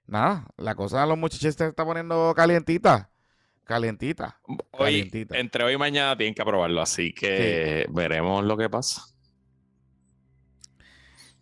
[0.07, 3.11] nada, la cosa de los muchachos se está poniendo calientita.
[3.65, 4.39] Calientita.
[4.73, 9.03] Hoy, entre hoy y mañana tienen que aprobarlo, así que veremos lo que pasa.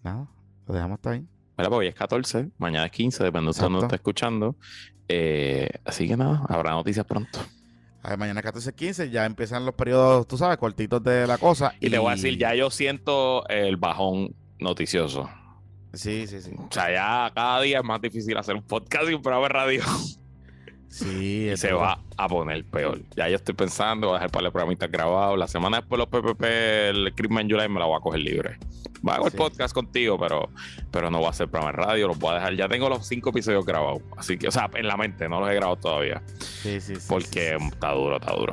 [0.02, 0.28] Nada,
[0.66, 1.26] lo dejamos hasta ahí.
[1.58, 4.56] Mira, pues hoy es 14, mañana es 15, depende de dónde está escuchando.
[5.08, 7.38] Eh, así que nada, habrá noticias pronto.
[8.02, 11.74] A ver, mañana 14, 15, ya empiezan los periodos, tú sabes, cortitos de la cosa.
[11.80, 15.28] Y, y, te voy a decir, ya yo siento el bajón noticioso.
[15.92, 16.52] Sí, sí, sí.
[16.56, 19.52] O sea, ya cada día es más difícil hacer un podcast y un programa de
[19.52, 19.82] radio.
[20.92, 23.00] Sí, y se va a poner peor.
[23.16, 25.38] Ya yo estoy pensando, voy a dejar para el programa grabado.
[25.38, 28.58] La semana después los PPP, el Christmas July me la voy a coger libre.
[29.06, 30.50] Va a hacer el podcast contigo, pero,
[30.90, 32.56] pero no voy a hacer programa de radio, los voy a dejar.
[32.56, 34.02] Ya tengo los cinco episodios grabados.
[34.18, 36.22] Así que, o sea, en la mente, no los he grabado todavía.
[36.38, 37.06] Sí, sí, sí.
[37.08, 38.52] Porque está duro, está duro.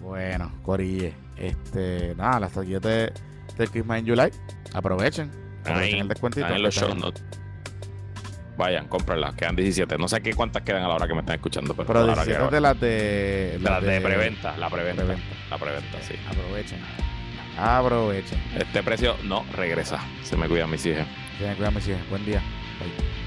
[0.00, 1.12] Bueno, Corille.
[1.36, 3.12] Este, nada, las taquillas del
[3.70, 4.30] Christmas July.
[4.72, 5.30] Aprovechen.
[5.60, 6.46] Aprovechen el descuentito.
[6.46, 7.22] En los show notes.
[8.56, 9.98] Vayan, cómprenlas, quedan 17.
[9.98, 11.74] No sé qué cuántas quedan a la hora que me están escuchando.
[11.74, 13.58] Pero, pero 17 de las de.
[13.60, 15.04] las de, preventa, la preventa,
[15.50, 16.14] La preventa, sí.
[16.28, 16.80] Aprovechen.
[17.58, 18.40] Aprovechen.
[18.56, 20.00] Este precio no regresa.
[20.22, 21.06] Se me cuidan mis hijas.
[21.38, 22.08] Se me cuidan mis hijas.
[22.08, 22.40] Buen día.
[22.80, 23.25] Bye.